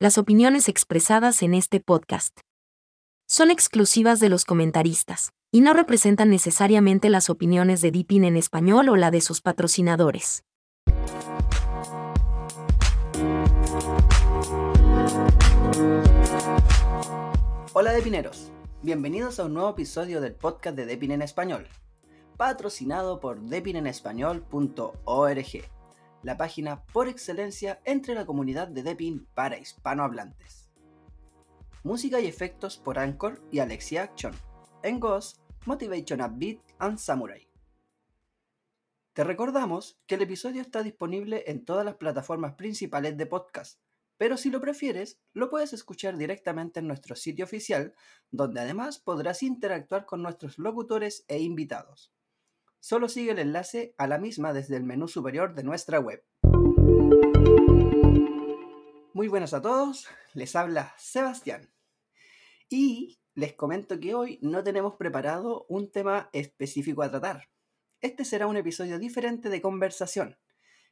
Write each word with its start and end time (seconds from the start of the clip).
Las 0.00 0.16
opiniones 0.16 0.68
expresadas 0.68 1.42
en 1.42 1.54
este 1.54 1.80
podcast. 1.80 2.38
Son 3.26 3.50
exclusivas 3.50 4.20
de 4.20 4.28
los 4.28 4.44
comentaristas 4.44 5.32
y 5.50 5.60
no 5.60 5.72
representan 5.72 6.30
necesariamente 6.30 7.10
las 7.10 7.28
opiniones 7.28 7.80
de 7.80 7.90
Deepin 7.90 8.22
en 8.22 8.36
español 8.36 8.90
o 8.90 8.96
la 8.96 9.10
de 9.10 9.20
sus 9.20 9.40
patrocinadores. 9.40 10.44
Hola 17.72 17.90
Depineros, 17.90 18.52
bienvenidos 18.82 19.40
a 19.40 19.46
un 19.46 19.54
nuevo 19.54 19.70
episodio 19.70 20.20
del 20.20 20.36
podcast 20.36 20.76
de 20.76 20.86
Depin 20.86 21.10
en 21.10 21.22
español, 21.22 21.66
patrocinado 22.36 23.18
por 23.18 23.40
depinenespañol.org, 23.40 25.68
la 26.22 26.36
página 26.36 26.84
por 26.86 27.08
excelencia 27.08 27.80
entre 27.84 28.14
la 28.14 28.26
comunidad 28.26 28.68
de 28.68 28.82
Depin 28.82 29.26
para 29.34 29.58
hispanohablantes. 29.58 30.68
Música 31.84 32.20
y 32.20 32.26
efectos 32.26 32.76
por 32.76 32.98
Anchor 32.98 33.40
y 33.50 33.60
Alexia 33.60 34.02
Action, 34.02 34.34
en 34.82 35.00
Ghost, 35.00 35.38
Motivation 35.66 36.20
Beat 36.38 36.58
and 36.78 36.98
Samurai. 36.98 37.48
Te 39.12 39.24
recordamos 39.24 39.98
que 40.06 40.14
el 40.14 40.22
episodio 40.22 40.62
está 40.62 40.82
disponible 40.82 41.44
en 41.46 41.64
todas 41.64 41.84
las 41.84 41.96
plataformas 41.96 42.54
principales 42.54 43.16
de 43.16 43.26
podcast, 43.26 43.80
pero 44.16 44.36
si 44.36 44.50
lo 44.50 44.60
prefieres, 44.60 45.20
lo 45.32 45.48
puedes 45.48 45.72
escuchar 45.72 46.16
directamente 46.18 46.80
en 46.80 46.88
nuestro 46.88 47.16
sitio 47.16 47.44
oficial, 47.44 47.94
donde 48.30 48.60
además 48.60 48.98
podrás 48.98 49.42
interactuar 49.42 50.06
con 50.06 50.22
nuestros 50.22 50.58
locutores 50.58 51.24
e 51.28 51.38
invitados. 51.38 52.12
Solo 52.80 53.08
sigue 53.08 53.32
el 53.32 53.40
enlace 53.40 53.94
a 53.98 54.06
la 54.06 54.18
misma 54.18 54.52
desde 54.52 54.76
el 54.76 54.84
menú 54.84 55.08
superior 55.08 55.54
de 55.54 55.64
nuestra 55.64 55.98
web. 55.98 56.24
Muy 59.12 59.26
buenas 59.26 59.52
a 59.52 59.60
todos, 59.60 60.06
les 60.32 60.54
habla 60.54 60.94
Sebastián. 60.96 61.72
Y 62.70 63.18
les 63.34 63.54
comento 63.54 63.98
que 63.98 64.14
hoy 64.14 64.38
no 64.42 64.62
tenemos 64.62 64.94
preparado 64.94 65.66
un 65.68 65.90
tema 65.90 66.30
específico 66.32 67.02
a 67.02 67.10
tratar. 67.10 67.48
Este 68.00 68.24
será 68.24 68.46
un 68.46 68.56
episodio 68.56 68.98
diferente 69.00 69.48
de 69.48 69.60
conversación, 69.60 70.38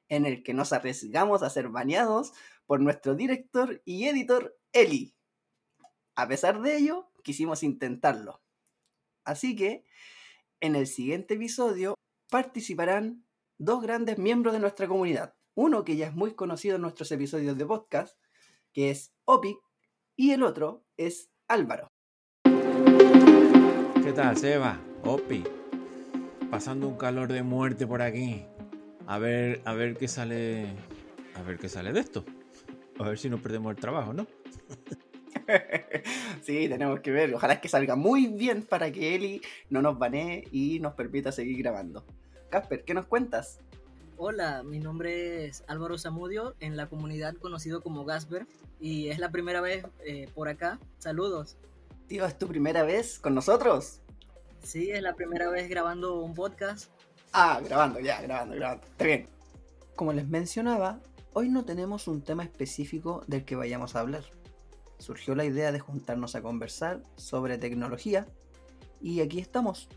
en 0.09 0.27
el 0.27 0.43
que 0.43 0.55
nos 0.55 0.73
arriesgamos 0.73 1.45
a 1.45 1.51
ser 1.51 1.69
bañados 1.69 2.33
por 2.67 2.81
nuestro 2.81 3.15
director 3.15 3.81
y 3.85 4.07
editor 4.07 4.59
Eli. 4.73 5.15
A 6.17 6.27
pesar 6.27 6.61
de 6.63 6.77
ello, 6.77 7.13
quisimos 7.23 7.63
intentarlo. 7.63 8.43
Así 9.25 9.55
que, 9.55 9.85
en 10.61 10.77
el 10.77 10.87
siguiente 10.87 11.35
episodio 11.35 11.95
participarán 12.31 13.25
dos 13.59 13.83
grandes 13.83 14.19
miembros 14.19 14.55
de 14.55 14.61
nuestra 14.61 14.89
comunidad. 14.89 15.35
Uno 15.55 15.85
que 15.85 15.97
ya 15.97 16.09
es 16.09 16.15
muy 16.15 16.35
conocido 16.35 16.77
en 16.77 16.83
nuestros 16.83 17.11
episodios 17.13 17.57
de 17.57 17.67
podcast, 17.67 18.19
que 18.73 18.91
es 18.91 19.15
Opic, 19.25 19.57
y 20.17 20.33
el 20.33 20.43
otro 20.43 20.85
es 20.97 21.31
Álvaro. 21.49 21.89
¿Qué 24.03 24.13
tal, 24.15 24.37
Seba? 24.37 24.81
Opi. 25.05 25.45
Pasando 26.51 26.89
un 26.89 26.97
calor 26.97 27.33
de 27.33 27.43
muerte 27.43 27.87
por 27.87 28.03
aquí. 28.03 28.45
A 29.07 29.19
ver, 29.19 29.63
a 29.65 29.73
ver 29.75 29.97
qué 29.97 30.09
sale. 30.09 30.75
A 31.35 31.43
ver 31.43 31.59
qué 31.59 31.69
sale 31.69 31.93
de 31.93 32.01
esto. 32.01 32.25
A 32.99 33.09
ver 33.09 33.19
si 33.19 33.29
no 33.29 33.39
perdemos 33.39 33.75
el 33.75 33.81
trabajo, 33.81 34.13
¿no? 34.13 34.27
sí, 36.43 36.69
tenemos 36.69 37.01
que 37.01 37.11
ver. 37.11 37.35
Ojalá 37.35 37.61
que 37.61 37.69
salga 37.69 37.97
muy 37.97 38.27
bien 38.27 38.63
para 38.63 38.91
que 38.91 39.15
Eli 39.15 39.41
no 39.71 39.83
nos 39.83 39.99
banee 39.99 40.49
y 40.51 40.81
nos 40.81 40.95
permita 40.95 41.33
seguir 41.33 41.59
grabando. 41.59 42.05
Casper, 42.51 42.85
¿qué 42.85 42.95
nos 42.95 43.07
cuentas? 43.07 43.59
Hola, 44.19 44.63
mi 44.63 44.79
nombre 44.79 45.45
es 45.45 45.63
Álvaro 45.67 45.99
Zamudio, 45.99 46.55
en 46.61 46.77
la 46.77 46.87
comunidad 46.87 47.35
conocido 47.35 47.83
como 47.83 48.05
Gasper, 48.07 48.47
y 48.81 49.09
es 49.09 49.19
la 49.19 49.31
primera 49.31 49.61
vez 49.61 49.85
eh, 50.07 50.29
por 50.35 50.49
acá. 50.49 50.79
Saludos. 50.99 51.57
Tío, 52.07 52.25
¿es 52.25 52.39
tu 52.39 52.47
primera 52.47 52.83
vez 52.83 53.19
con 53.19 53.35
nosotros? 53.35 54.01
Sí, 54.63 54.91
es 54.91 55.03
la 55.03 55.15
primera 55.15 55.51
vez 55.51 55.69
grabando 55.69 56.23
un 56.23 56.35
podcast. 56.35 56.91
Ah, 57.33 57.61
grabando, 57.63 58.01
ya, 58.01 58.23
grabando, 58.23 58.55
grabando. 58.55 58.87
Está 58.87 59.05
bien. 59.05 59.29
Como 59.95 60.13
les 60.13 60.27
mencionaba, 60.27 61.01
hoy 61.35 61.51
no 61.51 61.65
tenemos 61.65 62.09
un 62.09 62.23
tema 62.23 62.43
específico 62.43 63.23
del 63.27 63.45
que 63.45 63.57
vayamos 63.57 63.97
a 63.97 64.01
hablar. 64.01 64.25
Surgió 64.99 65.35
la 65.35 65.45
idea 65.45 65.73
de 65.73 65.81
juntarnos 65.81 66.35
a 66.35 66.43
conversar 66.43 67.03
sobre 67.17 67.59
tecnología 67.59 68.27
y 69.01 69.21
aquí 69.21 69.39
estamos. 69.39 69.89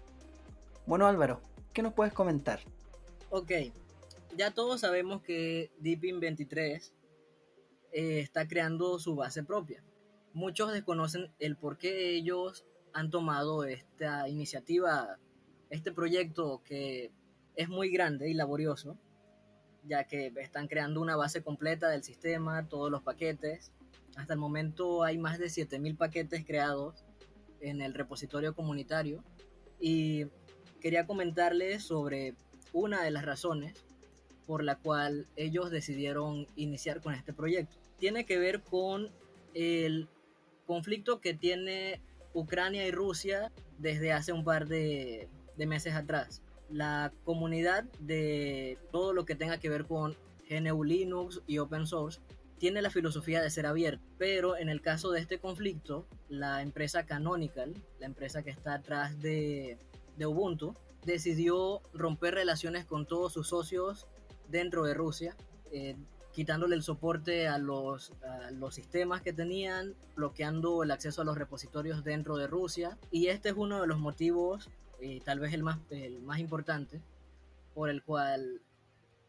Bueno 0.86 1.08
Álvaro, 1.08 1.42
¿qué 1.74 1.82
nos 1.82 1.94
puedes 1.94 2.14
comentar? 2.14 2.60
Ok, 3.30 3.52
ya 4.38 4.52
todos 4.52 4.82
sabemos 4.82 5.22
que 5.22 5.72
Deepin 5.80 6.20
23 6.20 6.94
eh, 7.92 8.20
está 8.20 8.48
creando 8.48 9.00
su 9.00 9.16
base 9.16 9.44
propia 9.44 9.84
muchos 10.34 10.72
desconocen 10.72 11.32
el 11.40 11.56
por 11.56 11.78
qué 11.78 12.16
ellos 12.16 12.66
han 12.94 13.10
tomado 13.10 13.64
esta 13.64 14.28
iniciativa, 14.30 15.18
este 15.70 15.92
proyecto 15.92 16.62
que 16.64 17.12
es 17.56 17.70
muy 17.70 17.90
grande 17.90 18.30
y 18.30 18.34
laborioso, 18.34 18.98
ya 19.84 20.06
que 20.06 20.32
están 20.38 20.68
creando 20.68 21.02
una 21.02 21.16
base 21.16 21.44
completa 21.44 21.90
del 21.90 22.04
sistema, 22.04 22.68
todos 22.68 22.92
los 22.92 23.04
paquetes. 23.04 23.72
Hasta 24.20 24.34
el 24.34 24.40
momento 24.40 25.04
hay 25.04 25.18
más 25.18 25.40
de 25.40 25.46
7.000 25.46 25.96
paquetes 25.96 26.46
creados 26.46 27.06
en 27.62 27.82
el 27.82 27.94
repositorio 27.94 28.54
comunitario 28.54 29.24
y 29.80 30.26
quería 30.82 31.08
comentarles 31.08 31.84
sobre 31.86 32.36
una 32.74 33.02
de 33.02 33.12
las 33.12 33.24
razones 33.24 33.86
por 34.46 34.66
la 34.66 34.76
cual 34.76 35.26
ellos 35.38 35.72
decidieron 35.72 36.48
iniciar 36.58 37.02
con 37.02 37.14
este 37.14 37.32
proyecto. 37.32 37.78
Tiene 37.98 38.26
que 38.26 38.38
ver 38.38 38.62
con 38.62 39.10
el 39.54 40.10
conflicto 40.68 41.22
que 41.22 41.34
tiene 41.34 42.02
Ucrania 42.34 42.86
y 42.86 42.92
Rusia 42.92 43.54
desde 43.78 44.12
hace 44.12 44.34
un 44.34 44.44
par 44.44 44.68
de, 44.68 45.30
meses 45.56 45.94
atrás. 45.94 46.42
La 46.70 47.14
comunidad 47.24 47.86
de 48.00 48.78
todo 48.92 49.14
lo 49.14 49.26
que 49.26 49.36
tenga 49.36 49.60
que 49.60 49.70
ver 49.70 49.86
con 49.86 50.18
GNU 50.50 50.84
Linux 50.84 51.42
y 51.48 51.60
open 51.60 51.88
source 51.88 52.20
tiene 52.60 52.82
la 52.82 52.90
filosofía 52.90 53.42
de 53.42 53.50
ser 53.50 53.66
abierta, 53.66 54.04
pero 54.18 54.58
en 54.58 54.70
el 54.70 54.82
caso 54.82 55.12
de 55.12 55.22
este 55.22 55.40
conflicto, 55.40 56.06
la 56.28 56.62
empresa 56.62 57.06
Canonical, 57.06 57.74
la 58.00 58.06
empresa 58.06 58.44
que 58.44 58.50
está 58.52 58.76
atrás 58.76 59.20
de, 59.22 59.78
Ubuntu, 60.20 60.76
decidió 61.06 61.82
romper 61.94 62.36
relaciones 62.36 62.86
con 62.86 63.06
todos 63.06 63.32
sus 63.34 63.48
socios 63.48 64.08
dentro 64.50 64.84
de 64.84 64.94
Rusia, 64.94 65.36
eh, 65.72 65.96
quitándole 66.34 66.76
el 66.76 66.84
soporte 66.84 67.48
a 67.48 67.58
los, 67.58 68.14
los 68.52 68.76
sistemas 68.76 69.22
que 69.22 69.32
tenían, 69.32 69.96
bloqueando 70.16 70.84
el 70.84 70.92
acceso 70.92 71.22
a 71.22 71.26
los 71.26 71.38
repositorios 71.38 72.04
dentro 72.04 72.36
de 72.36 72.48
Rusia. 72.48 72.98
Y 73.12 73.28
este 73.28 73.50
es 73.50 73.56
uno 73.58 73.80
de 73.82 73.88
los 73.88 74.00
motivos, 74.00 74.70
eh, 75.00 75.22
tal 75.24 75.40
vez 75.40 75.54
el 75.54 75.64
más, 75.64 75.80
el 75.90 76.22
más 76.22 76.40
importante, 76.40 77.02
por 77.74 77.90
el 77.90 78.04
cual 78.04 78.62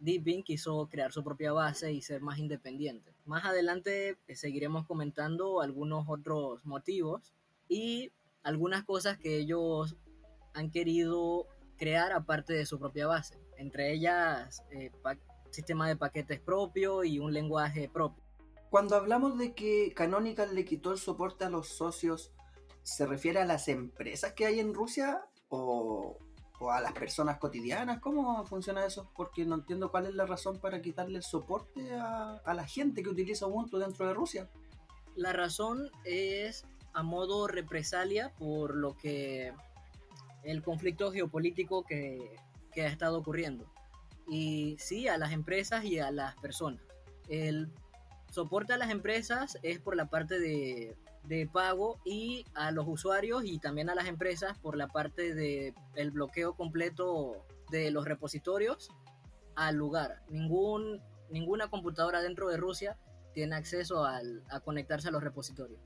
Deepin 0.00 0.42
quiso 0.42 0.88
crear 0.90 1.12
su 1.12 1.22
propia 1.22 1.52
base 1.52 1.92
y 1.92 2.02
ser 2.02 2.22
más 2.22 2.38
independiente. 2.38 3.12
Más 3.30 3.44
adelante 3.44 4.18
eh, 4.26 4.34
seguiremos 4.34 4.88
comentando 4.88 5.60
algunos 5.60 6.04
otros 6.08 6.66
motivos 6.66 7.32
y 7.68 8.10
algunas 8.42 8.82
cosas 8.82 9.18
que 9.18 9.36
ellos 9.36 9.94
han 10.52 10.72
querido 10.72 11.46
crear 11.78 12.10
aparte 12.10 12.54
de 12.54 12.66
su 12.66 12.80
propia 12.80 13.06
base. 13.06 13.38
Entre 13.56 13.92
ellas, 13.92 14.64
eh, 14.72 14.90
sistema 15.50 15.86
de 15.86 15.94
paquetes 15.94 16.40
propio 16.40 17.04
y 17.04 17.20
un 17.20 17.32
lenguaje 17.32 17.88
propio. 17.88 18.20
Cuando 18.68 18.96
hablamos 18.96 19.38
de 19.38 19.54
que 19.54 19.92
Canonical 19.94 20.52
le 20.52 20.64
quitó 20.64 20.90
el 20.90 20.98
soporte 20.98 21.44
a 21.44 21.50
los 21.50 21.68
socios, 21.68 22.32
¿se 22.82 23.06
refiere 23.06 23.38
a 23.38 23.44
las 23.44 23.68
empresas 23.68 24.32
que 24.32 24.46
hay 24.46 24.58
en 24.58 24.74
Rusia 24.74 25.24
o, 25.50 26.18
a 26.68 26.80
las 26.80 26.92
personas 26.92 27.38
cotidianas? 27.38 28.00
¿Cómo 28.00 28.44
funciona 28.44 28.84
eso? 28.84 29.08
Porque 29.14 29.44
no 29.44 29.54
entiendo 29.54 29.90
cuál 29.90 30.06
es 30.06 30.14
la 30.14 30.26
razón 30.26 30.58
para 30.58 30.82
quitarle 30.82 31.18
el 31.18 31.22
soporte 31.22 31.94
a, 31.94 32.40
a 32.44 32.54
la 32.54 32.66
gente 32.66 33.02
que 33.02 33.08
utiliza 33.08 33.46
Ubuntu 33.46 33.78
dentro 33.78 34.06
de 34.06 34.14
Rusia. 34.14 34.48
La 35.14 35.32
razón 35.32 35.90
es 36.04 36.64
a 36.92 37.02
modo 37.02 37.46
represalia 37.46 38.34
por 38.34 38.74
lo 38.74 38.96
que 38.96 39.52
el 40.42 40.62
conflicto 40.62 41.12
geopolítico 41.12 41.84
que, 41.84 42.36
que 42.72 42.82
ha 42.82 42.88
estado 42.88 43.18
ocurriendo 43.18 43.66
y 44.28 44.76
sí 44.78 45.08
a 45.08 45.18
las 45.18 45.32
empresas 45.32 45.84
y 45.84 45.98
a 45.98 46.10
las 46.10 46.36
personas. 46.36 46.82
El 47.28 47.70
soporte 48.30 48.72
a 48.72 48.78
las 48.78 48.90
empresas 48.90 49.58
es 49.62 49.80
por 49.80 49.96
la 49.96 50.06
parte 50.06 50.38
de, 50.38 50.96
pago 51.52 52.00
y 52.04 52.44
a 52.54 52.70
los 52.70 52.86
usuarios 52.88 53.44
y 53.44 53.58
también 53.58 53.88
a 53.88 53.94
las 53.94 54.06
empresas 54.06 54.58
por 54.58 54.76
la 54.76 54.88
parte 54.88 55.34
del 55.34 55.74
el 55.94 56.10
bloqueo 56.10 56.54
completo 56.54 57.46
de 57.70 57.90
los 57.90 58.04
repositorios 58.04 58.90
al 59.54 59.76
lugar. 59.76 60.22
Ningún, 60.28 61.00
ninguna 61.30 61.68
computadora 61.68 62.20
dentro 62.20 62.48
de 62.48 62.56
Rusia 62.56 62.98
tiene 63.32 63.54
acceso 63.54 64.04
a 64.04 64.60
conectarse 64.64 65.08
a 65.08 65.12
los 65.12 65.22
repositorios. 65.22 65.80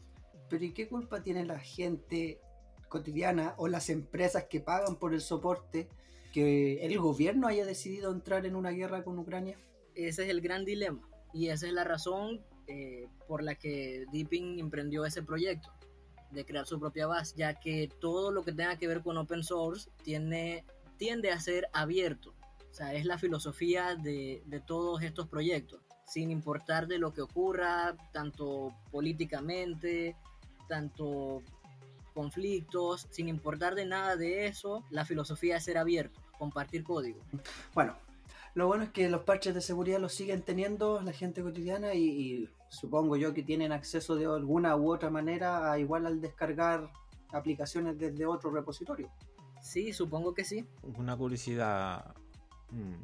Pero 0.48 0.64
¿y 0.64 0.72
qué 0.72 0.88
culpa 0.88 1.22
tiene 1.22 1.44
la 1.44 1.58
gente 1.58 2.40
cotidiana 2.88 3.54
o 3.56 3.68
las 3.68 3.90
empresas 3.90 4.44
que 4.44 4.60
pagan 4.60 4.96
por 4.96 5.14
el 5.14 5.20
soporte 5.20 5.88
que 6.32 6.84
el 6.84 6.98
gobierno 6.98 7.48
haya 7.48 7.64
decidido 7.64 8.12
entrar 8.12 8.46
en 8.46 8.56
una 8.56 8.70
guerra 8.70 9.04
con 9.04 9.18
Ucrania? 9.18 9.58
Ese 9.94 10.24
es 10.24 10.28
el 10.28 10.40
gran 10.40 10.64
dilema 10.64 11.00
y 11.32 11.48
esa 11.48 11.66
es 11.66 11.72
la 11.72 11.84
razón 11.84 12.44
eh, 12.66 13.08
por 13.26 13.42
la 13.42 13.54
que 13.54 14.06
Deepin 14.12 14.58
emprendió 14.58 15.04
ese 15.04 15.22
proyecto 15.22 15.70
de 16.30 16.44
crear 16.44 16.66
su 16.66 16.80
propia 16.80 17.06
base, 17.06 17.34
ya 17.36 17.54
que 17.54 17.88
todo 18.00 18.32
lo 18.32 18.44
que 18.44 18.52
tenga 18.52 18.76
que 18.76 18.88
ver 18.88 19.02
con 19.02 19.16
open 19.16 19.42
source 19.42 19.90
tiene, 20.02 20.64
tiende 20.96 21.30
a 21.30 21.40
ser 21.40 21.68
abierto. 21.72 22.34
O 22.70 22.74
sea, 22.74 22.92
es 22.94 23.04
la 23.04 23.18
filosofía 23.18 23.94
de, 23.94 24.42
de 24.46 24.60
todos 24.60 25.02
estos 25.02 25.28
proyectos, 25.28 25.80
sin 26.06 26.30
importar 26.30 26.88
de 26.88 26.98
lo 26.98 27.14
que 27.14 27.22
ocurra, 27.22 27.96
tanto 28.12 28.74
políticamente, 28.90 30.16
tanto 30.68 31.42
conflictos, 32.14 33.08
sin 33.10 33.28
importar 33.28 33.74
de 33.74 33.86
nada 33.86 34.16
de 34.16 34.46
eso, 34.46 34.84
la 34.90 35.04
filosofía 35.04 35.56
es 35.56 35.64
ser 35.64 35.76
abierto, 35.78 36.20
compartir 36.38 36.84
código. 36.84 37.20
Bueno, 37.74 37.96
lo 38.54 38.66
bueno 38.66 38.84
es 38.84 38.90
que 38.90 39.08
los 39.08 39.22
parches 39.24 39.54
de 39.54 39.60
seguridad 39.60 39.98
los 40.00 40.14
siguen 40.14 40.42
teniendo 40.42 41.00
la 41.02 41.12
gente 41.12 41.42
cotidiana 41.42 41.94
y, 41.94 42.04
y 42.04 42.48
supongo 42.68 43.16
yo 43.16 43.34
que 43.34 43.42
tienen 43.42 43.72
acceso 43.72 44.14
de 44.16 44.26
alguna 44.26 44.76
u 44.76 44.92
otra 44.92 45.10
manera 45.10 45.70
a 45.72 45.78
igual 45.78 46.06
al 46.06 46.20
descargar 46.20 46.90
aplicaciones 47.32 47.98
desde 47.98 48.26
otro 48.26 48.50
repositorio. 48.50 49.10
Sí, 49.60 49.92
supongo 49.92 50.34
que 50.34 50.44
sí. 50.44 50.66
Una 50.82 51.16
curiosidad. 51.16 52.14
mm, 52.70 53.02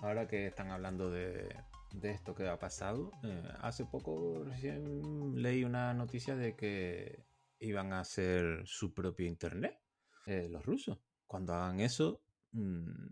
Ahora 0.00 0.26
que 0.28 0.46
están 0.46 0.70
hablando 0.70 1.10
de, 1.10 1.54
de 1.92 2.10
esto 2.10 2.34
que 2.34 2.48
ha 2.48 2.58
pasado, 2.58 3.10
eh, 3.24 3.42
hace 3.60 3.84
poco 3.84 4.44
recién 4.44 5.40
leí 5.42 5.64
una 5.64 5.92
noticia 5.92 6.36
de 6.36 6.54
que 6.54 7.24
iban 7.58 7.92
a 7.92 8.00
hacer 8.00 8.62
su 8.64 8.94
propio 8.94 9.26
internet, 9.26 9.76
eh, 10.26 10.48
los 10.50 10.64
rusos. 10.64 10.98
Cuando 11.26 11.52
hagan 11.54 11.80
eso, 11.80 12.20
mm, 12.52 13.06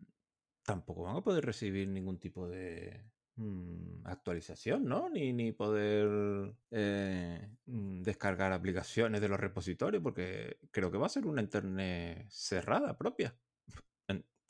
tampoco 0.66 1.04
van 1.04 1.16
a 1.16 1.22
poder 1.24 1.44
recibir 1.46 1.88
ningún 1.88 2.18
tipo 2.18 2.48
de 2.48 3.04
mm, 3.36 4.06
actualización, 4.06 4.84
¿no? 4.84 5.08
Ni, 5.10 5.32
ni 5.32 5.52
poder 5.52 6.54
eh, 6.70 7.48
mm, 7.66 8.02
descargar 8.02 8.52
aplicaciones 8.52 9.20
de 9.20 9.28
los 9.28 9.40
repositorios, 9.40 10.02
porque 10.02 10.58
creo 10.70 10.90
que 10.90 10.98
va 10.98 11.06
a 11.06 11.10
ser 11.10 11.26
una 11.26 11.42
internet 11.42 12.26
cerrada 12.30 12.96
propia. 12.98 13.34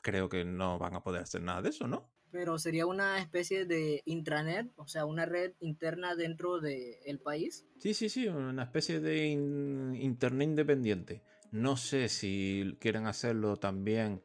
Creo 0.01 0.29
que 0.29 0.45
no 0.45 0.77
van 0.79 0.95
a 0.95 1.03
poder 1.03 1.23
hacer 1.23 1.41
nada 1.41 1.61
de 1.61 1.69
eso, 1.69 1.87
¿no? 1.87 2.09
Pero 2.31 2.57
sería 2.59 2.85
una 2.85 3.19
especie 3.19 3.65
de 3.65 4.03
intranet, 4.05 4.71
o 4.77 4.87
sea, 4.87 5.05
una 5.05 5.25
red 5.25 5.53
interna 5.59 6.15
dentro 6.15 6.59
del 6.59 7.19
país. 7.19 7.65
Sí, 7.79 7.93
sí, 7.93 8.09
sí, 8.09 8.27
una 8.27 8.63
especie 8.63 8.99
de 8.99 9.27
in- 9.27 9.95
internet 9.99 10.49
independiente. 10.49 11.23
No 11.51 11.77
sé 11.77 12.09
si 12.09 12.77
quieren 12.79 13.05
hacerlo 13.05 13.57
también 13.57 14.21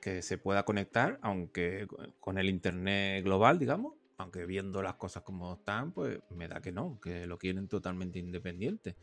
que 0.00 0.22
se 0.22 0.38
pueda 0.38 0.64
conectar, 0.64 1.18
aunque 1.22 1.86
con 2.20 2.38
el 2.38 2.48
internet 2.48 3.24
global, 3.24 3.58
digamos, 3.58 3.94
aunque 4.18 4.46
viendo 4.46 4.82
las 4.82 4.94
cosas 4.94 5.22
como 5.22 5.54
están, 5.54 5.92
pues 5.92 6.18
me 6.30 6.48
da 6.48 6.60
que 6.60 6.72
no, 6.72 6.98
que 7.00 7.26
lo 7.26 7.38
quieren 7.38 7.68
totalmente 7.68 8.18
independiente. 8.18 8.96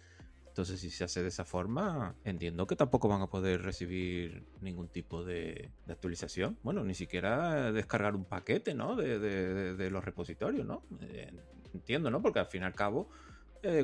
Entonces, 0.48 0.80
si 0.80 0.90
se 0.90 1.04
hace 1.04 1.22
de 1.22 1.28
esa 1.28 1.44
forma, 1.44 2.16
entiendo 2.24 2.66
que 2.66 2.78
tampoco 2.78 3.10
van 3.10 3.22
a 3.22 3.28
poder 3.28 3.62
recibir 3.62 4.46
ningún 4.62 4.88
tipo 4.88 5.24
de, 5.24 5.70
actualización. 5.88 6.58
Bueno, 6.64 6.84
ni 6.86 6.94
siquiera 6.94 7.74
descargar 7.74 8.16
un 8.16 8.24
paquete, 8.24 8.74
¿no? 8.74 8.96
De 8.96 9.90
los 9.90 10.06
repositorios, 10.06 10.66
¿no? 10.66 10.84
Eh, 11.02 11.34
entiendo, 11.74 12.10
¿no? 12.10 12.22
Porque 12.22 12.40
al 12.40 12.48
fin 12.48 12.62
y 12.62 12.66
al 12.66 12.74
cabo, 12.74 13.10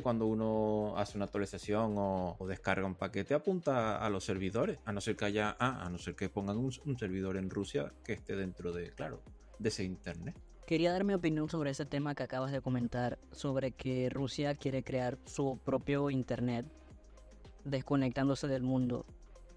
cuando 0.02 0.28
uno 0.28 0.94
hace 0.98 1.18
una 1.18 1.26
actualización 1.26 1.98
o, 1.98 2.36
o 2.38 2.48
descarga 2.48 2.86
un 2.86 2.96
paquete, 2.96 3.34
apunta 3.34 3.98
a 3.98 4.10
los 4.10 4.24
servidores. 4.24 4.80
A 4.86 4.92
no 4.92 5.02
ser 5.02 5.16
que 5.16 5.26
haya, 5.26 5.56
ah, 5.60 5.84
a 5.86 5.90
no 5.90 5.98
ser 5.98 6.16
que 6.16 6.30
pongan 6.30 6.58
un, 6.58 6.72
un 6.86 6.98
servidor 6.98 7.38
en 7.38 7.50
Rusia 7.50 7.92
que 8.04 8.14
esté 8.14 8.36
dentro 8.36 8.72
de, 8.72 8.92
claro, 8.92 9.22
de 9.60 9.70
ese 9.70 9.84
internet. 9.84 10.36
Quería 10.66 10.94
dar 10.94 11.04
mi 11.04 11.14
opinión 11.14 11.50
sobre 11.50 11.72
ese 11.72 11.86
tema 11.86 12.16
que 12.16 12.24
acabas 12.24 12.52
de 12.52 12.62
comentar, 12.62 13.20
sobre 13.32 13.72
que 13.72 14.10
Rusia 14.10 14.56
quiere 14.56 14.84
crear 14.84 15.18
su 15.26 15.60
propio 15.66 16.10
Internet, 16.10 16.66
desconectándose 17.66 18.48
del 18.48 18.64
mundo. 18.64 19.06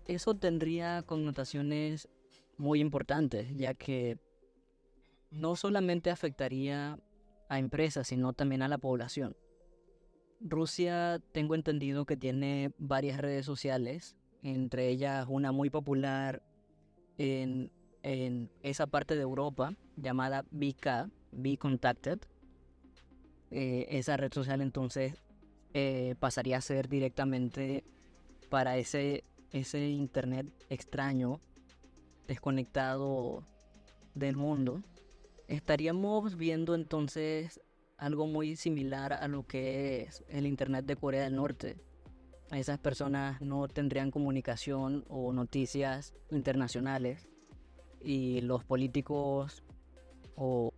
Eso 0.06 0.34
tendría 0.34 1.02
connotaciones 1.02 2.08
muy 2.56 2.80
importantes, 2.80 3.56
ya 3.56 3.74
que 3.74 4.18
no 5.30 5.56
solamente 5.56 6.10
afectaría 6.10 6.98
a 7.48 7.58
empresas, 7.58 8.08
sino 8.08 8.32
también 8.32 8.62
a 8.62 8.68
la 8.68 8.78
población. 8.78 9.36
Rusia, 10.40 11.20
tengo 11.32 11.54
entendido 11.54 12.04
que 12.04 12.16
tiene 12.16 12.72
varias 12.78 13.18
redes 13.20 13.46
sociales, 13.46 14.16
entre 14.42 14.88
ellas 14.88 15.26
una 15.28 15.52
muy 15.52 15.70
popular 15.70 16.42
en, 17.18 17.70
esa 18.62 18.86
parte 18.86 19.16
de 19.16 19.22
Europa 19.22 19.74
llamada 19.96 20.44
BK, 20.50 21.10
Be 21.32 21.56
Contacted. 21.56 22.18
Eh, 23.50 23.86
esa 23.90 24.16
red 24.16 24.32
social 24.32 24.60
entonces 24.60 25.22
eh, 25.72 26.14
pasaría 26.20 26.58
a 26.58 26.60
ser 26.60 26.88
directamente 26.88 27.84
para 28.50 28.76
ese, 28.76 29.24
ese 29.52 29.88
internet 29.88 30.46
extraño, 30.68 31.40
desconectado 32.26 33.46
del 34.14 34.36
mundo. 34.36 34.82
Estaríamos 35.48 36.36
viendo 36.36 36.74
entonces 36.74 37.60
algo 38.04 38.26
muy 38.26 38.54
similar 38.56 39.14
a 39.14 39.28
lo 39.28 39.46
que 39.46 40.02
es 40.02 40.22
el 40.28 40.46
internet 40.46 40.84
de 40.84 40.94
Corea 40.94 41.24
del 41.24 41.36
Norte. 41.36 41.76
Esas 42.50 42.78
personas 42.78 43.40
no 43.40 43.66
tendrían 43.66 44.10
comunicación 44.10 45.06
o 45.08 45.32
noticias 45.32 46.12
internacionales 46.30 47.26
y 48.02 48.42
los 48.42 48.62
políticos 48.62 49.64
o 50.36 50.74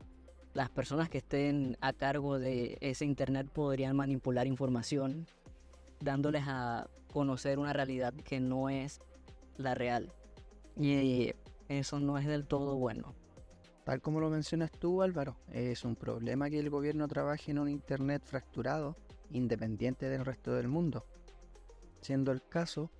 las 0.54 0.70
personas 0.70 1.08
que 1.08 1.18
estén 1.18 1.76
a 1.80 1.92
cargo 1.92 2.38
de 2.38 2.78
ese 2.80 3.04
internet 3.04 3.48
podrían 3.52 3.96
manipular 3.96 4.46
información 4.46 5.26
dándoles 5.98 6.44
a 6.46 6.88
conocer 7.12 7.58
una 7.58 7.72
realidad 7.72 8.14
que 8.14 8.38
no 8.38 8.70
es 8.70 9.00
la 9.56 9.74
real. 9.74 10.12
Y 10.78 11.32
eso 11.68 11.98
no 11.98 12.18
es 12.18 12.26
del 12.26 12.46
todo 12.46 12.76
bueno. 12.76 13.14
Tal 13.86 14.00
como 14.00 14.18
lo 14.18 14.30
mencionas 14.30 14.72
tú, 14.72 15.00
Álvaro, 15.00 15.36
es 15.52 15.84
un 15.84 15.94
problema 15.94 16.50
que 16.50 16.58
el 16.58 16.70
gobierno 16.70 17.06
trabaje 17.06 17.52
en 17.52 17.60
un 17.60 17.68
Internet 17.68 18.20
fracturado, 18.24 18.96
independiente 19.30 20.08
del 20.08 20.24
resto 20.24 20.52
del 20.54 20.66
mundo. 20.66 21.06
Siendo 22.00 22.32
el 22.32 22.42
caso, 22.42 22.90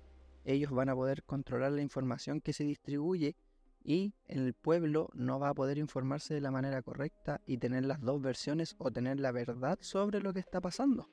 ellos 0.45 0.71
van 0.71 0.87
a 0.87 0.95
poder 0.95 1.23
controlar 1.23 1.73
la 1.73 1.81
información 1.81 2.39
que 2.39 2.53
se 2.53 2.63
distribuye 2.63 3.35
y 3.83 4.13
el 4.29 4.53
pueblo 4.53 5.09
no 5.13 5.41
va 5.41 5.49
a 5.49 5.53
poder 5.53 5.77
informarse 5.77 6.33
de 6.33 6.39
la 6.39 6.51
manera 6.51 6.81
correcta 6.81 7.41
y 7.45 7.57
tener 7.57 7.83
las 7.83 7.99
dos 7.99 8.21
versiones 8.21 8.75
o 8.77 8.89
tener 8.89 9.19
la 9.19 9.33
verdad 9.33 9.79
sobre 9.81 10.21
lo 10.21 10.31
que 10.31 10.39
está 10.39 10.61
pasando. 10.61 11.09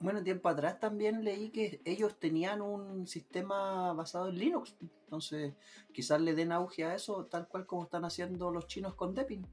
Bueno, 0.00 0.22
tiempo 0.22 0.48
atrás 0.48 0.80
también 0.80 1.24
leí 1.24 1.50
que 1.50 1.82
ellos 1.84 2.18
tenían 2.18 2.62
un 2.62 3.06
sistema 3.06 3.92
basado 3.92 4.30
en 4.30 4.38
Linux. 4.38 4.74
Entonces, 5.04 5.52
quizás 5.92 6.22
le 6.22 6.34
den 6.34 6.52
auge 6.52 6.84
a 6.84 6.94
eso, 6.94 7.26
tal 7.26 7.46
cual 7.46 7.66
como 7.66 7.84
están 7.84 8.06
haciendo 8.06 8.50
los 8.50 8.66
chinos 8.66 8.94
con 8.94 9.14
Deepin. 9.14 9.46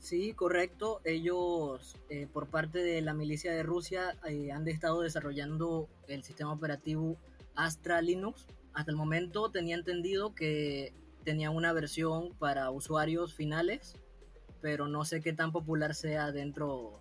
Sí, 0.00 0.32
correcto. 0.32 1.00
Ellos, 1.04 1.96
eh, 2.08 2.26
por 2.26 2.48
parte 2.48 2.80
de 2.80 3.00
la 3.02 3.14
milicia 3.14 3.52
de 3.52 3.62
Rusia, 3.62 4.18
eh, 4.28 4.50
han 4.50 4.66
estado 4.66 5.00
desarrollando 5.02 5.88
el 6.08 6.24
sistema 6.24 6.52
operativo 6.52 7.16
Astra 7.54 8.02
Linux. 8.02 8.46
Hasta 8.72 8.90
el 8.90 8.96
momento 8.96 9.50
tenía 9.50 9.76
entendido 9.76 10.34
que 10.34 10.92
tenían 11.24 11.54
una 11.54 11.72
versión 11.72 12.34
para 12.38 12.70
usuarios 12.70 13.32
finales, 13.32 13.94
pero 14.60 14.88
no 14.88 15.04
sé 15.04 15.20
qué 15.20 15.32
tan 15.32 15.52
popular 15.52 15.94
sea 15.94 16.32
dentro 16.32 17.00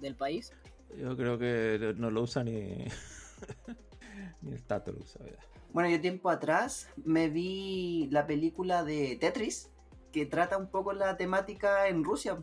del 0.00 0.14
país. 0.14 0.52
Yo 0.98 1.16
creo 1.16 1.38
que 1.38 1.94
no 1.96 2.10
lo 2.10 2.22
usa 2.22 2.44
ni, 2.44 2.52
ni 4.42 4.52
el 4.52 4.62
Tato 4.64 4.92
lo 4.92 5.00
usa, 5.00 5.24
¿verdad? 5.24 5.44
Bueno, 5.72 5.88
yo 5.88 6.00
tiempo 6.00 6.28
atrás 6.28 6.88
me 7.04 7.28
vi 7.28 8.08
la 8.10 8.26
película 8.26 8.84
de 8.84 9.16
Tetris, 9.16 9.70
que 10.12 10.26
trata 10.26 10.58
un 10.58 10.68
poco 10.68 10.92
la 10.92 11.16
temática 11.16 11.88
en 11.88 12.04
Rusia. 12.04 12.42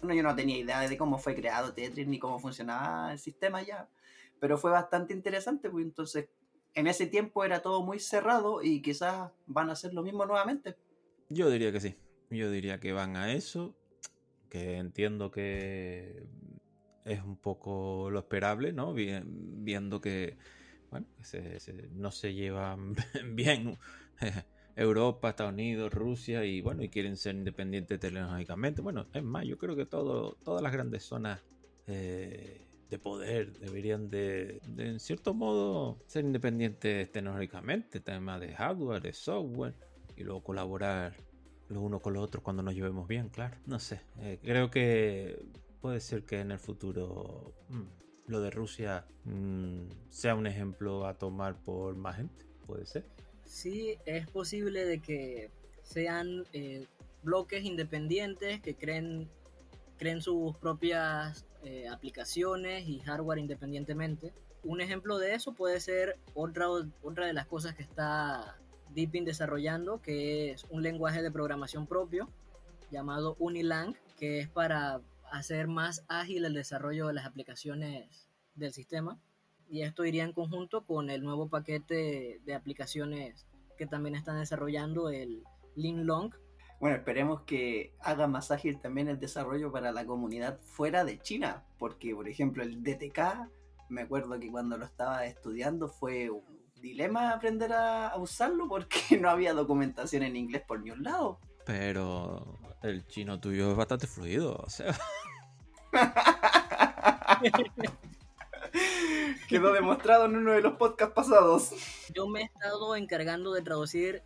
Bueno, 0.00 0.14
yo 0.14 0.22
no 0.22 0.34
tenía 0.34 0.56
idea 0.56 0.80
de 0.80 0.96
cómo 0.96 1.18
fue 1.18 1.34
creado 1.34 1.74
Tetris 1.74 2.08
ni 2.08 2.18
cómo 2.18 2.38
funcionaba 2.38 3.12
el 3.12 3.18
sistema 3.18 3.62
ya, 3.62 3.88
pero 4.38 4.56
fue 4.56 4.70
bastante 4.70 5.12
interesante, 5.12 5.68
pues 5.68 5.84
entonces 5.84 6.30
en 6.74 6.86
ese 6.86 7.06
tiempo 7.06 7.44
era 7.44 7.60
todo 7.60 7.82
muy 7.82 7.98
cerrado 7.98 8.62
y 8.62 8.80
quizás 8.80 9.30
van 9.46 9.68
a 9.68 9.72
hacer 9.72 9.92
lo 9.92 10.02
mismo 10.02 10.24
nuevamente. 10.24 10.76
Yo 11.28 11.50
diría 11.50 11.72
que 11.72 11.80
sí. 11.80 11.96
Yo 12.30 12.50
diría 12.50 12.80
que 12.80 12.92
van 12.92 13.16
a 13.16 13.32
eso. 13.32 13.74
Que 14.48 14.76
entiendo 14.78 15.30
que 15.30 16.26
es 17.04 17.22
un 17.22 17.36
poco 17.38 18.10
lo 18.10 18.20
esperable, 18.20 18.72
¿no? 18.72 18.92
Vi- 18.94 19.20
Viendo 19.24 20.00
que, 20.00 20.36
bueno, 20.90 21.06
no 21.92 22.10
se 22.10 22.34
llevan 22.34 22.94
bien 23.34 23.78
Europa, 24.76 25.30
Estados 25.30 25.52
Unidos, 25.52 25.92
Rusia 25.92 26.44
y 26.44 26.60
bueno, 26.60 26.82
y 26.82 26.90
quieren 26.90 27.16
ser 27.16 27.34
independientes 27.36 27.98
tecnológicamente. 28.00 28.82
Bueno, 28.82 29.08
es 29.12 29.22
más, 29.22 29.44
yo 29.46 29.58
creo 29.58 29.76
que 29.76 29.86
todo, 29.86 30.38
todas 30.42 30.62
las 30.62 30.72
grandes 30.72 31.04
zonas 31.04 31.42
eh, 31.86 32.66
de 32.88 32.98
poder 32.98 33.58
deberían 33.58 34.08
de, 34.10 34.60
en 34.78 35.00
cierto 35.00 35.34
modo, 35.34 36.02
ser 36.06 36.24
independientes 36.24 37.10
tecnológicamente, 37.12 38.00
tema 38.00 38.38
de 38.38 38.54
hardware, 38.54 39.02
de 39.02 39.12
software, 39.12 39.74
y 40.16 40.24
luego 40.24 40.42
colaborar 40.42 41.16
los 41.68 41.82
unos 41.82 42.00
con 42.00 42.14
los 42.14 42.24
otros 42.24 42.42
cuando 42.42 42.62
nos 42.62 42.74
llevemos 42.74 43.06
bien, 43.06 43.28
claro. 43.28 43.56
No 43.66 43.78
sé, 43.78 44.00
eh, 44.18 44.40
creo 44.42 44.70
que 44.70 45.38
puede 45.80 46.00
ser 46.00 46.24
que 46.24 46.40
en 46.40 46.50
el 46.50 46.58
futuro 46.58 47.54
mm, 47.68 48.30
lo 48.30 48.40
de 48.40 48.50
Rusia 48.50 49.06
mm, 49.24 49.88
sea 50.08 50.34
un 50.34 50.46
ejemplo 50.46 51.06
a 51.06 51.14
tomar 51.14 51.56
por 51.62 51.96
más 51.96 52.16
gente, 52.16 52.44
puede 52.66 52.86
ser. 52.86 53.04
Sí, 53.44 53.96
es 54.06 54.28
posible 54.28 54.84
de 54.84 55.00
que 55.00 55.50
sean 55.82 56.44
eh, 56.52 56.86
bloques 57.22 57.64
independientes 57.64 58.60
que 58.60 58.74
creen, 58.76 59.28
creen 59.98 60.22
sus 60.22 60.56
propias 60.56 61.44
eh, 61.64 61.88
aplicaciones 61.88 62.88
y 62.88 63.00
hardware 63.00 63.38
independientemente. 63.38 64.32
Un 64.62 64.80
ejemplo 64.80 65.18
de 65.18 65.34
eso 65.34 65.52
puede 65.52 65.80
ser 65.80 66.18
otra, 66.34 66.68
otra 67.02 67.26
de 67.26 67.32
las 67.32 67.46
cosas 67.46 67.74
que 67.74 67.82
está 67.82 68.56
Deepin 68.94 69.24
desarrollando, 69.24 70.00
que 70.02 70.52
es 70.52 70.64
un 70.70 70.82
lenguaje 70.82 71.22
de 71.22 71.30
programación 71.30 71.86
propio 71.86 72.28
llamado 72.90 73.36
Unilang, 73.38 73.96
que 74.18 74.40
es 74.40 74.48
para 74.48 75.00
hacer 75.30 75.68
más 75.68 76.04
ágil 76.08 76.44
el 76.44 76.54
desarrollo 76.54 77.06
de 77.08 77.14
las 77.14 77.26
aplicaciones 77.26 78.28
del 78.54 78.72
sistema. 78.72 79.18
Y 79.68 79.82
esto 79.82 80.04
iría 80.04 80.24
en 80.24 80.32
conjunto 80.32 80.84
con 80.84 81.10
el 81.10 81.22
nuevo 81.22 81.48
paquete 81.48 82.40
de 82.44 82.54
aplicaciones 82.54 83.46
que 83.78 83.86
también 83.86 84.14
están 84.14 84.38
desarrollando, 84.38 85.08
el 85.08 85.44
Linglong. 85.76 86.34
Bueno, 86.80 86.96
esperemos 86.96 87.42
que 87.42 87.94
haga 88.00 88.26
más 88.26 88.50
ágil 88.50 88.80
también 88.80 89.08
el 89.08 89.20
desarrollo 89.20 89.70
para 89.70 89.92
la 89.92 90.04
comunidad 90.04 90.60
fuera 90.60 91.04
de 91.04 91.18
China, 91.20 91.64
porque 91.78 92.14
por 92.14 92.28
ejemplo 92.28 92.62
el 92.62 92.82
DTK, 92.82 93.48
me 93.88 94.02
acuerdo 94.02 94.38
que 94.40 94.50
cuando 94.50 94.78
lo 94.78 94.84
estaba 94.84 95.26
estudiando 95.26 95.88
fue 95.88 96.30
un 96.30 96.42
dilema 96.80 97.30
aprender 97.30 97.72
a, 97.72 98.14
usarlo 98.16 98.68
porque 98.68 98.98
no 99.20 99.30
había 99.30 99.52
documentación 99.52 100.22
en 100.22 100.36
inglés 100.36 100.62
por 100.66 100.80
ningún 100.80 101.02
lado. 101.02 101.38
Pero 101.66 102.58
el 102.82 103.06
chino 103.06 103.38
tuyo 103.38 103.70
es 103.70 103.76
bastante 103.76 104.06
fluido, 104.06 104.56
o 104.56 104.70
sea. 104.70 104.96
Quedó 109.48 109.72
demostrado 109.72 110.26
en 110.26 110.36
uno 110.36 110.52
de 110.52 110.60
los 110.60 110.74
podcasts 110.74 111.14
pasados. 111.14 111.70
Yo 112.14 112.28
me 112.28 112.42
he 112.42 112.44
estado 112.44 112.94
encargando 112.94 113.52
de 113.52 113.62
traducir 113.62 114.22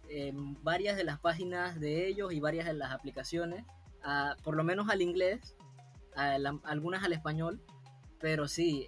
varias 0.62 0.96
de 0.96 1.04
las 1.04 1.18
páginas 1.18 1.80
de 1.80 2.06
ellos 2.06 2.32
y 2.32 2.40
varias 2.40 2.66
de 2.66 2.74
las 2.74 2.92
aplicaciones, 2.92 3.64
por 4.42 4.56
lo 4.56 4.64
menos 4.64 4.90
al 4.90 5.00
inglés, 5.00 5.56
algunas 6.14 7.04
al 7.04 7.14
español, 7.14 7.62
pero 8.20 8.48
sí, 8.48 8.86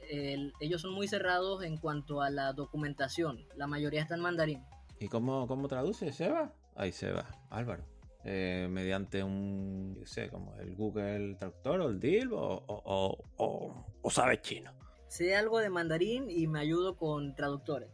ellos 0.61 0.83
son 0.83 0.93
muy 0.93 1.09
cerrados 1.09 1.63
en 1.63 1.79
cuanto 1.79 2.21
a 2.21 2.29
la 2.31 2.53
documentación. 2.53 3.47
La 3.57 3.67
mayoría 3.67 4.03
está 4.03 4.15
en 4.15 4.21
mandarín. 4.21 4.63
¿Y 4.99 5.09
cómo, 5.09 5.47
cómo 5.47 5.69
traduce 5.69 6.13
Seba? 6.13 6.53
Ahí 6.75 6.93
Seba, 6.93 7.27
Álvaro. 7.51 7.85
Eh, 8.29 8.67
mediante 8.69 9.23
un, 9.23 9.95
yo 10.01 10.05
sé, 10.05 10.29
como 10.29 10.57
el 10.57 10.75
Google 10.75 11.37
Traductor 11.37 11.81
o 11.81 11.89
el 11.91 12.01
DIL 12.01 12.33
o, 12.33 12.65
o, 12.67 13.19
o, 13.37 13.87
o 14.03 14.11
sabes 14.11 14.41
chino. 14.43 14.73
Sé 15.07 15.37
algo 15.37 15.61
de 15.61 15.71
mandarín 15.71 16.29
y 16.29 16.49
me 16.49 16.59
ayudo 16.59 16.97
con 16.97 17.37
traductores. 17.37 17.89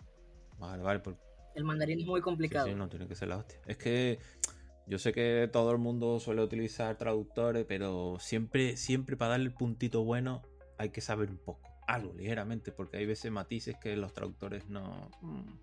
Vale, 0.59 0.83
vale. 0.83 1.03
El 1.55 1.65
mandarín 1.65 2.01
es 2.01 2.07
muy 2.07 2.23
complicado. 2.23 2.67
Sí, 2.67 2.75
no, 2.75 2.89
tiene 2.89 3.07
que 3.07 3.15
ser 3.15 3.29
la 3.29 3.37
hostia. 3.37 3.61
Es 3.67 3.77
que 3.77 4.21
yo 4.87 4.99
sé 4.99 5.13
que 5.13 5.51
todo 5.53 5.71
el 5.71 5.79
mundo 5.79 6.19
suele 6.19 6.43
utilizar 6.43 6.97
traductores, 6.97 7.67
pero 7.69 8.17
siempre, 8.19 8.79
siempre 8.79 9.19
para 9.19 9.33
darle 9.33 9.47
el 9.47 9.55
puntito 9.55 10.03
bueno 10.03 10.41
hay 10.79 10.89
que 10.89 11.03
saber 11.03 11.31
un 11.31 11.39
poco, 11.39 11.69
algo 11.87 12.15
ligeramente, 12.15 12.73
porque 12.73 12.97
hay 12.97 13.07
veces 13.07 13.31
matices 13.31 13.77
que 13.81 13.97
los 13.97 14.15
traductores 14.15 14.67
no, 14.71 15.11
mm, 15.21 15.59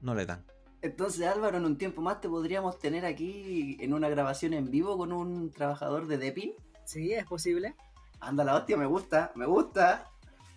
no 0.00 0.14
le 0.16 0.26
dan. 0.26 0.44
Entonces, 0.84 1.26
Álvaro, 1.26 1.56
en 1.56 1.64
un 1.64 1.78
tiempo 1.78 2.02
más 2.02 2.20
te 2.20 2.28
podríamos 2.28 2.78
tener 2.78 3.06
aquí 3.06 3.78
en 3.80 3.94
una 3.94 4.10
grabación 4.10 4.52
en 4.52 4.70
vivo 4.70 4.98
con 4.98 5.14
un 5.14 5.50
trabajador 5.50 6.06
de 6.06 6.18
Depin. 6.18 6.52
Sí, 6.84 7.14
es 7.14 7.24
posible. 7.24 7.74
Anda 8.20 8.44
la 8.44 8.54
hostia, 8.54 8.76
me 8.76 8.84
gusta, 8.84 9.32
me 9.34 9.46
gusta. 9.46 10.10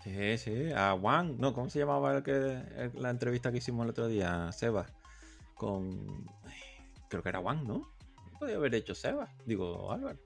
Sí, 0.04 0.38
sí, 0.38 0.70
a 0.76 0.98
Juan, 1.00 1.38
no, 1.40 1.54
¿cómo 1.54 1.70
se 1.70 1.80
llamaba 1.80 2.18
el 2.18 2.24
que, 2.24 2.92
la 2.96 3.10
entrevista 3.10 3.54
que 3.54 3.60
hicimos 3.60 3.86
el 3.86 3.92
otro 3.92 4.10
día? 4.10 4.52
Seba, 4.52 4.88
con... 5.56 6.28
Creo 7.08 7.24
que 7.24 7.30
era 7.30 7.40
Juan, 7.40 7.66
¿no? 7.66 7.90
Podría 8.38 8.58
haber 8.58 8.76
hecho 8.76 8.96
Seba, 8.96 9.30
digo 9.46 9.94
Álvaro. 9.94 10.20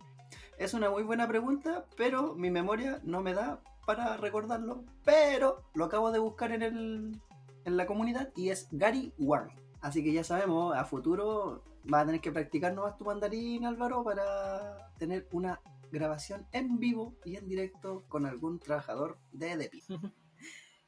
Es 0.58 0.74
una 0.74 0.90
muy 0.90 1.04
buena 1.04 1.28
pregunta, 1.28 1.86
pero 1.96 2.34
mi 2.34 2.50
memoria 2.50 3.00
no 3.04 3.22
me 3.22 3.36
da 3.36 3.60
para 3.86 4.18
recordarlo. 4.18 4.84
Pero 5.06 5.62
lo 5.76 5.86
acabo 5.86 6.12
de 6.12 6.18
buscar 6.18 6.52
en, 6.54 6.64
el, 6.64 7.22
en 7.66 7.78
la 7.78 7.86
comunidad 7.86 8.30
y 8.36 8.50
es 8.50 8.68
Gary 8.72 9.14
Wang. 9.20 9.61
Así 9.82 10.04
que 10.04 10.14
ya 10.14 10.24
sabemos, 10.24 10.76
a 10.76 10.86
futuro 10.86 11.64
vas 11.84 12.04
a 12.04 12.06
tener 12.06 12.22
que 12.22 12.32
practicar 12.32 12.74
nomás 12.74 12.98
tu 12.98 13.06
mandarín, 13.06 13.66
Álvaro, 13.66 14.04
para 14.04 14.94
tener 14.98 15.28
una 15.32 15.60
grabación 15.92 16.48
en 16.52 16.80
vivo 16.80 17.16
y 17.26 17.36
en 17.36 17.48
directo 17.48 18.04
con 18.08 18.26
algún 18.26 18.60
trabajador 18.60 19.18
de 19.32 19.58
Depi. 19.58 19.84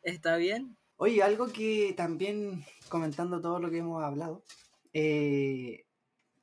Está 0.04 0.38
bien. 0.38 0.78
Oye, 0.98 1.24
algo 1.24 1.48
que 1.48 1.94
también 1.98 2.64
comentando 2.88 3.42
todo 3.42 3.60
lo 3.60 3.70
que 3.72 3.80
hemos 3.80 4.04
hablado, 4.04 4.44
eh, 4.94 5.86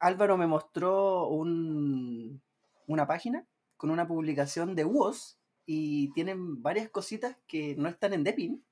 Álvaro 0.00 0.36
me 0.36 0.46
mostró 0.46 1.28
un, 1.28 2.42
una 2.86 3.06
página 3.06 3.46
con 3.76 3.90
una 3.90 4.08
publicación 4.08 4.74
de 4.74 4.84
UOS 4.84 5.38
y 5.66 6.12
tienen 6.12 6.62
varias 6.62 6.90
cositas 6.90 7.36
que 7.46 7.76
no 7.76 7.88
están 7.88 8.12
en 8.12 8.24
Depin. 8.24 8.64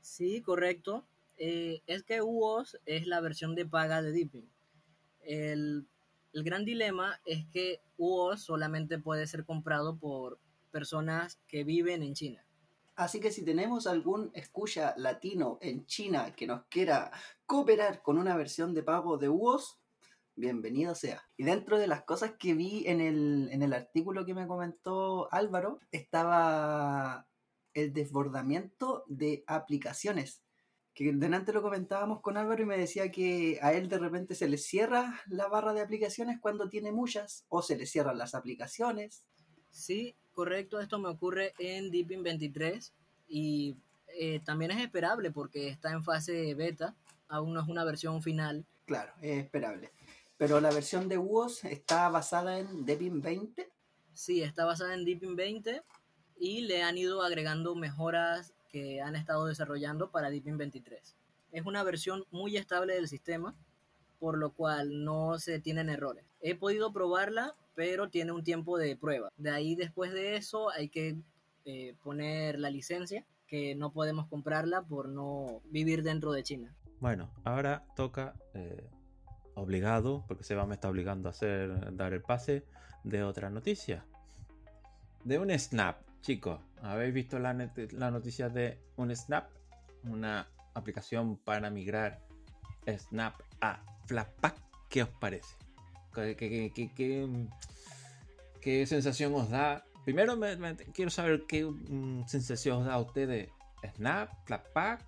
Sí, 0.00 0.42
correcto. 0.42 1.06
Eh, 1.42 1.82
es 1.86 2.02
que 2.02 2.20
UOS 2.20 2.78
es 2.84 3.06
la 3.06 3.22
versión 3.22 3.54
de 3.54 3.64
paga 3.64 4.02
de 4.02 4.12
Deepin. 4.12 4.46
El, 5.20 5.88
el 6.34 6.44
gran 6.44 6.66
dilema 6.66 7.18
es 7.24 7.46
que 7.46 7.80
UOS 7.96 8.42
solamente 8.42 8.98
puede 8.98 9.26
ser 9.26 9.46
comprado 9.46 9.98
por 9.98 10.38
personas 10.70 11.40
que 11.48 11.64
viven 11.64 12.02
en 12.02 12.12
China. 12.12 12.44
Así 12.94 13.20
que 13.20 13.32
si 13.32 13.42
tenemos 13.42 13.86
algún 13.86 14.30
escucha 14.34 14.92
latino 14.98 15.56
en 15.62 15.86
China 15.86 16.34
que 16.36 16.46
nos 16.46 16.64
quiera 16.66 17.10
cooperar 17.46 18.02
con 18.02 18.18
una 18.18 18.36
versión 18.36 18.74
de 18.74 18.82
pago 18.82 19.16
de 19.16 19.30
UOS, 19.30 19.80
bienvenido 20.36 20.94
sea. 20.94 21.26
Y 21.38 21.44
dentro 21.44 21.78
de 21.78 21.86
las 21.86 22.02
cosas 22.02 22.32
que 22.38 22.52
vi 22.52 22.86
en 22.86 23.00
el, 23.00 23.48
en 23.50 23.62
el 23.62 23.72
artículo 23.72 24.26
que 24.26 24.34
me 24.34 24.46
comentó 24.46 25.32
Álvaro, 25.32 25.80
estaba 25.90 27.26
el 27.72 27.94
desbordamiento 27.94 29.04
de 29.08 29.42
aplicaciones 29.46 30.42
que 30.94 31.12
delante 31.12 31.52
lo 31.52 31.62
comentábamos 31.62 32.20
con 32.20 32.36
Álvaro 32.36 32.62
y 32.62 32.66
me 32.66 32.76
decía 32.76 33.10
que 33.10 33.58
a 33.62 33.72
él 33.72 33.88
de 33.88 33.98
repente 33.98 34.34
se 34.34 34.48
le 34.48 34.58
cierra 34.58 35.20
la 35.28 35.48
barra 35.48 35.72
de 35.72 35.80
aplicaciones 35.80 36.38
cuando 36.40 36.68
tiene 36.68 36.92
muchas 36.92 37.44
o 37.48 37.62
se 37.62 37.76
le 37.76 37.86
cierran 37.86 38.18
las 38.18 38.34
aplicaciones. 38.34 39.24
Sí, 39.70 40.16
correcto, 40.32 40.80
esto 40.80 40.98
me 40.98 41.08
ocurre 41.08 41.54
en 41.58 41.90
Deepin 41.90 42.22
23 42.22 42.92
y 43.28 43.76
eh, 44.08 44.40
también 44.44 44.72
es 44.72 44.82
esperable 44.82 45.30
porque 45.30 45.68
está 45.68 45.92
en 45.92 46.02
fase 46.02 46.54
beta, 46.54 46.96
aún 47.28 47.54
no 47.54 47.60
es 47.60 47.68
una 47.68 47.84
versión 47.84 48.22
final. 48.22 48.66
Claro, 48.84 49.12
es 49.22 49.44
esperable. 49.44 49.92
Pero 50.36 50.60
la 50.60 50.70
versión 50.70 51.08
de 51.08 51.18
WOS 51.18 51.64
está 51.64 52.08
basada 52.08 52.58
en 52.58 52.84
Deepin 52.84 53.20
20. 53.20 53.70
Sí, 54.12 54.42
está 54.42 54.64
basada 54.64 54.94
en 54.94 55.04
Deepin 55.04 55.36
20 55.36 55.82
y 56.38 56.62
le 56.62 56.82
han 56.82 56.98
ido 56.98 57.22
agregando 57.22 57.74
mejoras 57.76 58.54
que 58.70 59.00
han 59.00 59.16
estado 59.16 59.46
desarrollando 59.46 60.10
para 60.10 60.30
Deepin 60.30 60.58
23. 60.58 61.16
Es 61.52 61.66
una 61.66 61.82
versión 61.82 62.24
muy 62.30 62.56
estable 62.56 62.94
del 62.94 63.08
sistema, 63.08 63.54
por 64.18 64.38
lo 64.38 64.52
cual 64.52 65.04
no 65.04 65.38
se 65.38 65.60
tienen 65.60 65.88
errores. 65.88 66.24
He 66.40 66.54
podido 66.54 66.92
probarla, 66.92 67.54
pero 67.74 68.08
tiene 68.08 68.32
un 68.32 68.44
tiempo 68.44 68.78
de 68.78 68.96
prueba. 68.96 69.30
De 69.36 69.50
ahí 69.50 69.74
después 69.74 70.12
de 70.12 70.36
eso 70.36 70.70
hay 70.70 70.88
que 70.88 71.16
eh, 71.64 71.94
poner 72.02 72.58
la 72.58 72.70
licencia, 72.70 73.24
que 73.46 73.74
no 73.74 73.92
podemos 73.92 74.26
comprarla 74.28 74.82
por 74.82 75.08
no 75.08 75.60
vivir 75.70 76.02
dentro 76.02 76.32
de 76.32 76.42
China. 76.42 76.74
Bueno, 77.00 77.30
ahora 77.44 77.84
toca 77.96 78.34
eh, 78.54 78.88
obligado, 79.54 80.24
porque 80.28 80.44
Seba 80.44 80.66
me 80.66 80.74
está 80.74 80.88
obligando 80.88 81.28
a 81.28 81.32
hacer 81.32 81.96
dar 81.96 82.12
el 82.12 82.22
pase 82.22 82.64
de 83.02 83.24
otra 83.24 83.50
noticia. 83.50 84.04
De 85.24 85.38
un 85.38 85.50
snap 85.58 86.09
Chicos, 86.22 86.60
¿habéis 86.82 87.14
visto 87.14 87.38
la, 87.38 87.54
noticia 87.54 88.50
de 88.50 88.78
un 88.96 89.14
Snap? 89.14 89.48
Una 90.04 90.48
aplicación 90.74 91.36
para 91.38 91.70
migrar 91.70 92.20
Snap 92.86 93.40
a 93.60 93.82
Flatpak. 94.06 94.54
¿Qué 94.90 95.02
os 95.02 95.08
parece? 95.08 95.56
¿Qué, 96.12 97.48
sensación 98.86 99.34
os 99.34 99.48
da? 99.48 99.82
Primero 100.04 100.38
quiero 100.92 101.10
saber 101.10 101.44
qué 101.48 101.64
mm, 101.64 102.26
sensación 102.26 102.80
os 102.80 102.86
da 102.86 102.94
a 102.94 102.98
ustedes 102.98 103.48
Snap, 103.96 104.30
Flatpak 104.44 105.06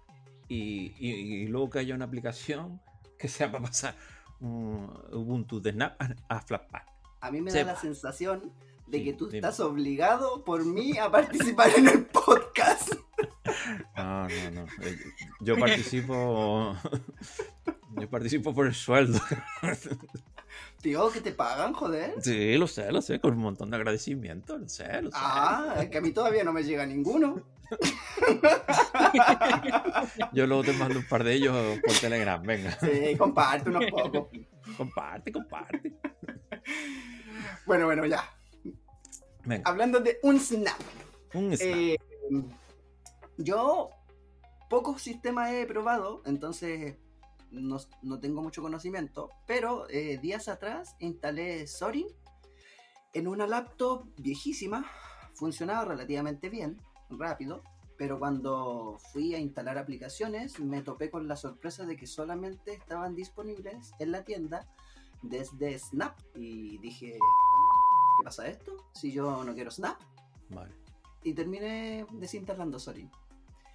y, 0.49 1.47
luego 1.49 1.69
que 1.71 1.81
haya 1.81 1.95
una 1.95 2.07
aplicación 2.07 2.81
que 3.19 3.29
sea 3.29 3.53
para 3.53 3.65
pasar 3.65 3.95
Ubuntu 4.41 5.61
de 5.61 5.73
Snap 5.73 6.01
a, 6.29 6.41
Flatpak. 6.41 6.87
A 7.21 7.31
mí 7.31 7.43
me 7.43 7.53
da 7.53 7.65
la 7.65 7.77
sensación 7.77 8.51
de 8.87 9.03
que 9.05 9.13
tú 9.13 9.29
estás 9.33 9.61
obligado 9.61 10.45
por 10.45 10.65
mí 10.65 10.99
a 10.99 11.11
participar 11.11 11.71
en 11.77 11.89
el 11.89 12.07
podcast. 12.07 12.93
No, 13.97 14.29
no, 14.29 14.51
no. 14.51 14.67
Eh, 14.83 14.99
yo 15.41 15.59
participo. 15.59 16.77
Yo 17.97 18.09
participo 18.09 18.55
por 18.55 18.67
el 18.67 18.75
sueldo. 18.75 19.21
Tío, 20.81 21.11
que 21.11 21.21
te 21.21 21.33
pagan, 21.33 21.73
joder. 21.73 22.15
Sí, 22.23 22.57
lo 22.57 22.67
sé, 22.67 22.91
lo 22.91 23.03
sé, 23.03 23.21
con 23.21 23.35
un 23.35 23.41
montón 23.41 23.71
de 23.71 23.77
agradecimiento, 23.77 24.59
lo 24.59 24.69
sé, 24.69 25.03
lo 25.03 25.11
sé. 25.11 25.17
Ah, 25.21 25.77
es 25.81 25.91
que 25.91 25.99
a 25.99 26.01
mí 26.01 26.11
todavía 26.11 26.43
no 26.43 26.53
me 26.53 26.65
llega 26.65 26.87
ninguno. 26.87 27.43
Yo 30.33 30.47
luego 30.47 30.65
te 30.65 30.73
mando 30.73 30.99
un 30.99 31.07
par 31.07 31.23
de 31.23 31.35
ellos 31.35 31.79
por 31.85 31.95
Telegram, 31.99 32.43
venga. 32.43 32.77
Sí, 32.81 33.15
comparte 33.17 33.71
unos 33.71 33.85
pocos. 33.91 34.29
Comparte, 34.77 35.33
comparte. 35.33 35.93
Bueno, 37.67 37.87
bueno, 37.87 38.07
ya. 38.07 38.25
Venga, 39.45 39.63
Hablando 39.69 40.01
de 40.01 40.19
un 40.23 40.39
snap. 40.39 40.79
un 41.35 41.57
snap. 41.57 41.75
Eh, 41.75 41.99
yo 43.39 43.91
pocos 44.69 45.03
sistemas 45.03 45.53
he 45.53 45.67
probado, 45.67 46.23
entonces 46.25 46.97
no, 47.51 47.79
no 48.03 48.21
tengo 48.21 48.41
mucho 48.43 48.63
conocimiento, 48.63 49.31
pero 49.47 49.89
eh, 49.91 50.19
días 50.19 50.49
atrás 50.49 50.97
instalé 50.99 51.67
Sorin 51.67 52.07
en 53.13 53.29
una 53.29 53.47
laptop 53.47 54.09
viejísima, 54.17 54.87
funcionaba 55.35 55.85
relativamente 55.85 56.49
bien, 56.49 56.81
rápido, 57.11 57.63
pero 57.99 58.19
cuando 58.19 58.97
fui 59.13 59.35
a 59.35 59.39
instalar 59.39 59.77
aplicaciones 59.77 60.59
me 60.61 60.83
topé 60.83 61.11
con 61.11 61.29
la 61.29 61.37
sorpresa 61.37 61.85
de 61.85 61.97
que 61.97 62.07
solamente 62.07 62.73
estaban 62.73 63.15
disponibles 63.15 63.93
en 63.99 64.13
la 64.13 64.25
tienda 64.25 64.67
desde 65.21 65.79
Snap 65.79 66.19
y 66.35 66.79
dije, 66.79 67.19
"Bueno, 67.19 67.52
¿qué 68.23 68.25
pasa 68.25 68.47
esto? 68.47 68.77
Si 68.95 69.11
yo 69.11 69.43
no 69.43 69.53
quiero 69.53 69.69
Snap 69.73 70.01
Vale, 70.51 70.73
y 71.25 71.35
terminé 71.35 72.07
desinstalando 72.13 72.79
Sorin. 72.79 73.11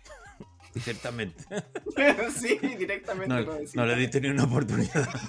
directamente. 0.74 1.44
sí, 2.34 2.58
directamente 2.78 3.28
No, 3.28 3.42
lo 3.42 3.46
no 3.48 3.54
desinstalé. 3.56 3.96
le 3.96 4.00
diste 4.02 4.22
ni 4.22 4.30
una 4.30 4.46
oportunidad. 4.46 5.08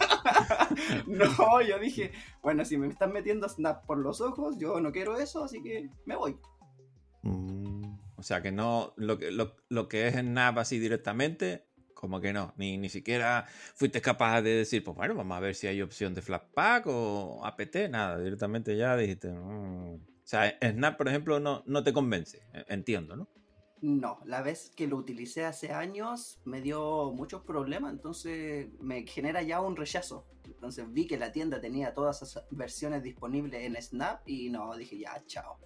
No, 1.06 1.60
yo 1.62 1.78
dije, 1.78 2.12
bueno, 2.42 2.64
si 2.64 2.78
me 2.78 2.86
están 2.86 3.12
metiendo 3.12 3.48
Snap 3.48 3.84
por 3.86 3.98
los 3.98 4.20
ojos, 4.20 4.56
yo 4.58 4.80
no 4.80 4.92
quiero 4.92 5.18
eso, 5.18 5.42
así 5.44 5.60
que 5.62 5.90
me 6.06 6.14
voy. 6.16 6.38
Mm, 7.22 7.96
O 8.16 8.22
sea 8.22 8.40
que 8.40 8.52
no, 8.52 8.92
lo 8.96 9.18
que, 9.18 9.30
lo, 9.32 9.56
lo 9.68 9.88
que 9.88 10.06
es 10.06 10.14
Snap 10.14 10.58
así 10.58 10.78
directamente, 10.78 11.66
como 11.98 12.20
que 12.20 12.32
no, 12.32 12.54
ni, 12.56 12.78
ni 12.78 12.88
siquiera 12.88 13.44
fuiste 13.74 14.00
capaz 14.00 14.40
de 14.42 14.50
decir, 14.50 14.84
pues 14.84 14.96
bueno, 14.96 15.14
vamos 15.16 15.36
a 15.36 15.40
ver 15.40 15.54
si 15.56 15.66
hay 15.66 15.82
opción 15.82 16.14
de 16.14 16.22
Flatpak 16.22 16.86
o 16.86 17.44
APT, 17.44 17.88
nada, 17.90 18.20
directamente 18.20 18.76
ya 18.76 18.96
dijiste. 18.96 19.32
mm. 19.32 19.94
O 19.94 20.30
sea, 20.30 20.56
Snap, 20.62 20.96
por 20.96 21.08
ejemplo, 21.08 21.40
no, 21.40 21.64
no 21.66 21.82
te 21.82 21.92
convence, 21.92 22.38
e- 22.52 22.64
entiendo, 22.68 23.16
¿no? 23.16 23.28
No, 23.80 24.20
la 24.26 24.42
vez 24.42 24.70
que 24.76 24.86
lo 24.86 24.96
utilicé 24.96 25.44
hace 25.44 25.72
años 25.72 26.38
me 26.44 26.60
dio 26.60 27.12
muchos 27.12 27.42
problemas, 27.42 27.92
entonces 27.92 28.68
me 28.80 29.06
genera 29.06 29.42
ya 29.42 29.60
un 29.60 29.74
rechazo. 29.76 30.26
Entonces 30.44 30.92
vi 30.92 31.06
que 31.06 31.16
la 31.16 31.32
tienda 31.32 31.60
tenía 31.60 31.94
todas 31.94 32.22
esas 32.22 32.44
versiones 32.50 33.02
disponibles 33.02 33.64
en 33.64 33.80
Snap 33.80 34.20
y 34.28 34.50
no, 34.50 34.76
dije 34.76 34.98
ya, 34.98 35.22
chao. 35.26 35.58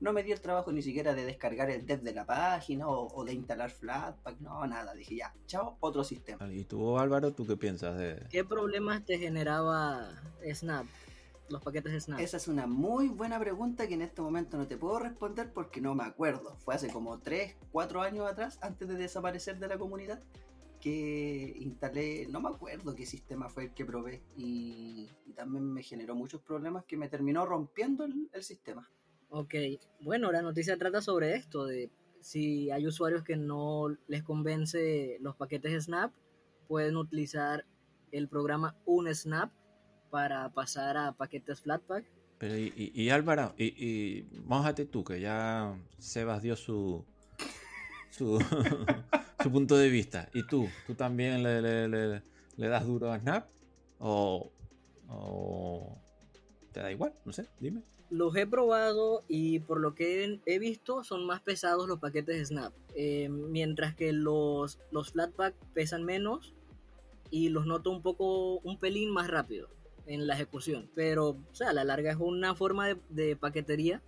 No 0.00 0.14
me 0.14 0.22
di 0.22 0.32
el 0.32 0.40
trabajo 0.40 0.72
ni 0.72 0.80
siquiera 0.80 1.14
de 1.14 1.24
descargar 1.26 1.68
el 1.70 1.84
dev 1.84 2.00
de 2.00 2.14
la 2.14 2.24
página 2.24 2.88
o, 2.88 3.14
o 3.14 3.24
de 3.24 3.34
instalar 3.34 3.70
Flatpak, 3.70 4.40
no, 4.40 4.66
nada. 4.66 4.94
Dije 4.94 5.16
ya, 5.16 5.34
chao, 5.46 5.76
otro 5.80 6.04
sistema. 6.04 6.50
Y 6.50 6.64
tú, 6.64 6.98
Álvaro, 6.98 7.32
¿tú 7.32 7.46
qué 7.46 7.56
piensas 7.56 7.98
de...? 7.98 8.26
¿Qué 8.30 8.42
problemas 8.42 9.04
te 9.04 9.18
generaba 9.18 10.08
Snap? 10.54 10.86
Los 11.50 11.62
paquetes 11.62 11.92
de 11.92 12.00
Snap. 12.00 12.20
Esa 12.20 12.38
es 12.38 12.48
una 12.48 12.66
muy 12.66 13.08
buena 13.08 13.38
pregunta 13.38 13.86
que 13.86 13.94
en 13.94 14.02
este 14.02 14.22
momento 14.22 14.56
no 14.56 14.66
te 14.66 14.78
puedo 14.78 15.00
responder 15.00 15.52
porque 15.52 15.82
no 15.82 15.94
me 15.94 16.04
acuerdo. 16.04 16.56
Fue 16.60 16.74
hace 16.74 16.88
como 16.88 17.18
3, 17.18 17.56
4 17.70 18.00
años 18.00 18.26
atrás, 18.26 18.58
antes 18.62 18.88
de 18.88 18.94
desaparecer 18.94 19.58
de 19.58 19.68
la 19.68 19.76
comunidad, 19.76 20.22
que 20.80 21.56
instalé, 21.58 22.26
no 22.28 22.40
me 22.40 22.48
acuerdo 22.48 22.94
qué 22.94 23.04
sistema 23.04 23.50
fue 23.50 23.64
el 23.64 23.74
que 23.74 23.84
probé. 23.84 24.22
Y, 24.36 25.10
y 25.26 25.32
también 25.34 25.70
me 25.70 25.82
generó 25.82 26.14
muchos 26.14 26.40
problemas 26.40 26.84
que 26.86 26.96
me 26.96 27.08
terminó 27.08 27.44
rompiendo 27.44 28.04
el, 28.04 28.30
el 28.32 28.42
sistema. 28.42 28.88
Ok, 29.30 29.54
bueno, 30.00 30.32
la 30.32 30.42
noticia 30.42 30.76
trata 30.76 31.00
sobre 31.00 31.34
esto, 31.36 31.64
de 31.66 31.88
si 32.20 32.70
hay 32.70 32.86
usuarios 32.86 33.22
que 33.22 33.36
no 33.36 33.88
les 34.08 34.22
convence 34.22 35.16
los 35.20 35.36
paquetes 35.36 35.84
Snap, 35.84 36.12
pueden 36.68 36.96
utilizar 36.96 37.64
el 38.12 38.28
programa 38.28 38.76
UnSnap 38.86 39.52
para 40.10 40.48
pasar 40.52 40.96
a 40.96 41.12
paquetes 41.12 41.60
Flatpak. 41.60 42.04
Pero 42.38 42.56
y, 42.56 42.72
y- 42.76 43.02
y 43.02 43.10
Álvaro, 43.10 43.54
y, 43.56 43.66
y 43.66 44.26
mójate 44.46 44.84
tú, 44.86 45.04
que 45.04 45.20
ya 45.20 45.76
Sebas 45.98 46.42
dio 46.42 46.56
su 46.56 47.04
su, 48.10 48.38
su 49.42 49.50
punto 49.52 49.76
de 49.76 49.88
vista. 49.90 50.28
¿Y 50.34 50.44
tú? 50.46 50.68
¿Tú 50.86 50.94
también 50.94 51.42
le, 51.44 51.62
le- 51.62 51.88
le- 51.88 52.22
le 52.56 52.68
das 52.68 52.84
duro 52.86 53.12
a 53.12 53.18
Snap? 53.20 53.46
¿O, 54.00 54.50
o 55.08 55.96
te 56.72 56.80
da 56.80 56.90
igual? 56.90 57.14
No 57.24 57.32
sé, 57.32 57.46
dime. 57.60 57.82
Los 58.10 58.34
he 58.36 58.46
probado 58.46 59.22
y 59.28 59.60
por 59.60 59.80
lo 59.80 59.94
que 59.94 60.40
he 60.44 60.58
visto 60.58 61.04
son 61.04 61.26
más 61.26 61.40
pesados 61.40 61.88
los 61.88 62.00
paquetes 62.00 62.36
de 62.36 62.44
Snap, 62.44 62.72
eh, 62.94 63.28
mientras 63.28 63.94
que 63.94 64.12
los, 64.12 64.80
los 64.90 65.14
pesan 65.74 66.04
menos 66.04 66.54
y 67.30 67.48
los 67.50 67.66
noto 67.66 67.90
un 67.90 68.02
poco, 68.02 68.58
un 68.58 68.78
pelín 68.78 69.10
más 69.10 69.28
rápido 69.28 69.68
en 70.06 70.26
la 70.26 70.34
ejecución. 70.34 70.90
Pero, 70.94 71.28
o 71.28 71.54
sea, 71.54 71.70
a 71.70 71.72
la 71.72 71.84
larga 71.84 72.10
es 72.10 72.18
una 72.18 72.54
forma 72.56 72.88
de, 72.88 72.98
de 73.10 73.36
paquetería, 73.36 74.02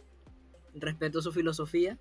respeto 0.74 1.22
su 1.22 1.32
filosofía. 1.32 1.98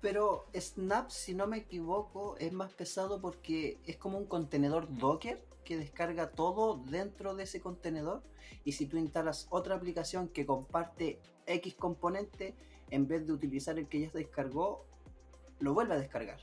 Pero 0.00 0.46
Snap, 0.54 1.10
si 1.10 1.34
no 1.34 1.46
me 1.46 1.58
equivoco, 1.58 2.36
es 2.38 2.52
más 2.52 2.72
pesado 2.72 3.20
porque 3.20 3.78
es 3.84 3.98
como 3.98 4.16
un 4.18 4.26
contenedor 4.26 4.88
Docker 4.98 5.42
que 5.66 5.76
descarga 5.76 6.30
todo 6.30 6.82
dentro 6.88 7.34
de 7.34 7.42
ese 7.42 7.60
contenedor. 7.60 8.22
Y 8.64 8.72
si 8.72 8.86
tú 8.86 8.96
instalas 8.96 9.46
otra 9.50 9.74
aplicación 9.74 10.28
que 10.28 10.46
comparte 10.46 11.18
X 11.46 11.74
componente, 11.74 12.54
en 12.90 13.06
vez 13.06 13.26
de 13.26 13.32
utilizar 13.32 13.78
el 13.78 13.88
que 13.88 14.00
ya 14.00 14.10
se 14.10 14.18
descargó, 14.18 14.86
lo 15.58 15.74
vuelve 15.74 15.94
a 15.94 15.98
descargar. 15.98 16.40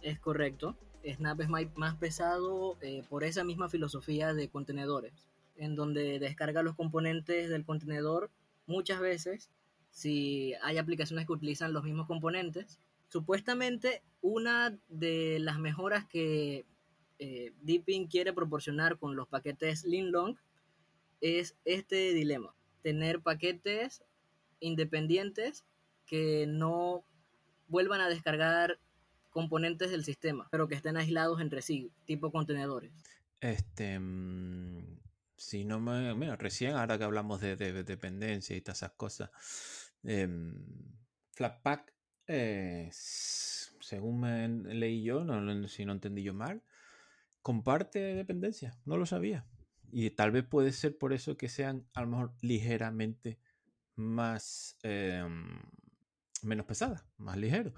Es 0.00 0.18
correcto. 0.18 0.76
Snap 1.04 1.40
es 1.40 1.48
más 1.48 1.96
pesado 1.96 2.78
eh, 2.80 3.02
por 3.10 3.24
esa 3.24 3.44
misma 3.44 3.68
filosofía 3.68 4.32
de 4.32 4.48
contenedores, 4.48 5.12
en 5.56 5.74
donde 5.74 6.18
descarga 6.18 6.62
los 6.62 6.76
componentes 6.76 7.50
del 7.50 7.66
contenedor 7.66 8.30
muchas 8.66 9.00
veces 9.00 9.50
si 9.90 10.54
hay 10.62 10.78
aplicaciones 10.78 11.26
que 11.26 11.32
utilizan 11.32 11.72
los 11.72 11.84
mismos 11.84 12.06
componentes. 12.06 12.80
Supuestamente 13.08 14.02
una 14.22 14.78
de 14.88 15.38
las 15.40 15.58
mejoras 15.58 16.06
que 16.06 16.64
eh, 17.26 17.52
Deepin 17.62 18.06
quiere 18.06 18.32
proporcionar 18.34 18.98
con 18.98 19.16
los 19.16 19.26
paquetes 19.28 19.84
Linlong 19.84 20.36
es 21.22 21.56
este 21.64 22.12
dilema, 22.12 22.54
tener 22.82 23.20
paquetes 23.20 24.02
independientes 24.60 25.64
que 26.06 26.46
no 26.46 27.02
vuelvan 27.68 28.02
a 28.02 28.08
descargar 28.10 28.78
componentes 29.30 29.90
del 29.90 30.04
sistema, 30.04 30.46
pero 30.50 30.68
que 30.68 30.74
estén 30.74 30.96
aislados 30.98 31.40
entre 31.40 31.62
sí, 31.62 31.90
tipo 32.04 32.30
contenedores. 32.30 32.92
Este. 33.40 33.98
mm, 33.98 34.98
Si 35.36 35.64
no 35.64 35.80
me. 35.80 36.14
Mira, 36.14 36.36
recién, 36.36 36.72
ahora 36.76 36.96
que 36.98 37.04
hablamos 37.04 37.40
de, 37.40 37.56
de- 37.56 37.72
de 37.72 37.84
dependencia 37.84 38.54
y 38.56 38.60
todas 38.60 38.78
esas 38.78 38.92
cosas. 38.92 39.30
em, 40.04 40.54
Flatpak, 41.32 41.92
eh, 42.26 42.88
según 42.92 44.20
me 44.20 44.48
leí 44.74 45.02
yo, 45.02 45.24
no, 45.24 45.66
si 45.68 45.84
no 45.84 45.92
entendí 45.92 46.22
yo 46.22 46.34
mal, 46.34 46.62
comparte 47.44 47.98
dependencia. 48.14 48.72
No 48.86 48.96
lo 48.96 49.04
sabía. 49.04 49.46
Y 49.92 50.10
tal 50.10 50.32
vez 50.32 50.44
puede 50.44 50.72
ser 50.72 50.96
por 50.96 51.12
eso 51.12 51.36
que 51.36 51.50
sean 51.50 51.86
a 51.92 52.00
lo 52.00 52.08
mejor 52.08 52.32
ligeramente 52.40 53.38
más. 53.94 54.78
em, 54.82 55.60
menos 56.42 56.66
pesadas, 56.66 57.04
más 57.18 57.36
ligeros. 57.36 57.74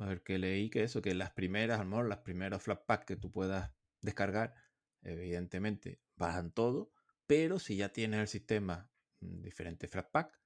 A 0.00 0.06
ver, 0.06 0.22
que 0.22 0.38
leí 0.38 0.68
que 0.68 0.82
eso, 0.82 1.00
que 1.00 1.14
las 1.14 1.30
primeras, 1.30 1.80
a 1.80 1.84
lo 1.84 1.90
mejor 1.90 2.08
las 2.08 2.18
primeras 2.18 2.62
Flatpak 2.62 3.04
que 3.04 3.16
tú 3.16 3.30
puedas 3.30 3.70
descargar, 4.00 4.54
evidentemente 5.02 6.00
bajan 6.16 6.50
todo, 6.50 6.90
pero 7.26 7.58
si 7.60 7.76
ya 7.76 7.90
tienes 7.90 8.20
el 8.20 8.28
sistema 8.28 8.90
mm, 9.20 9.42
diferente 9.42 9.86
Flatpak, 9.86 10.40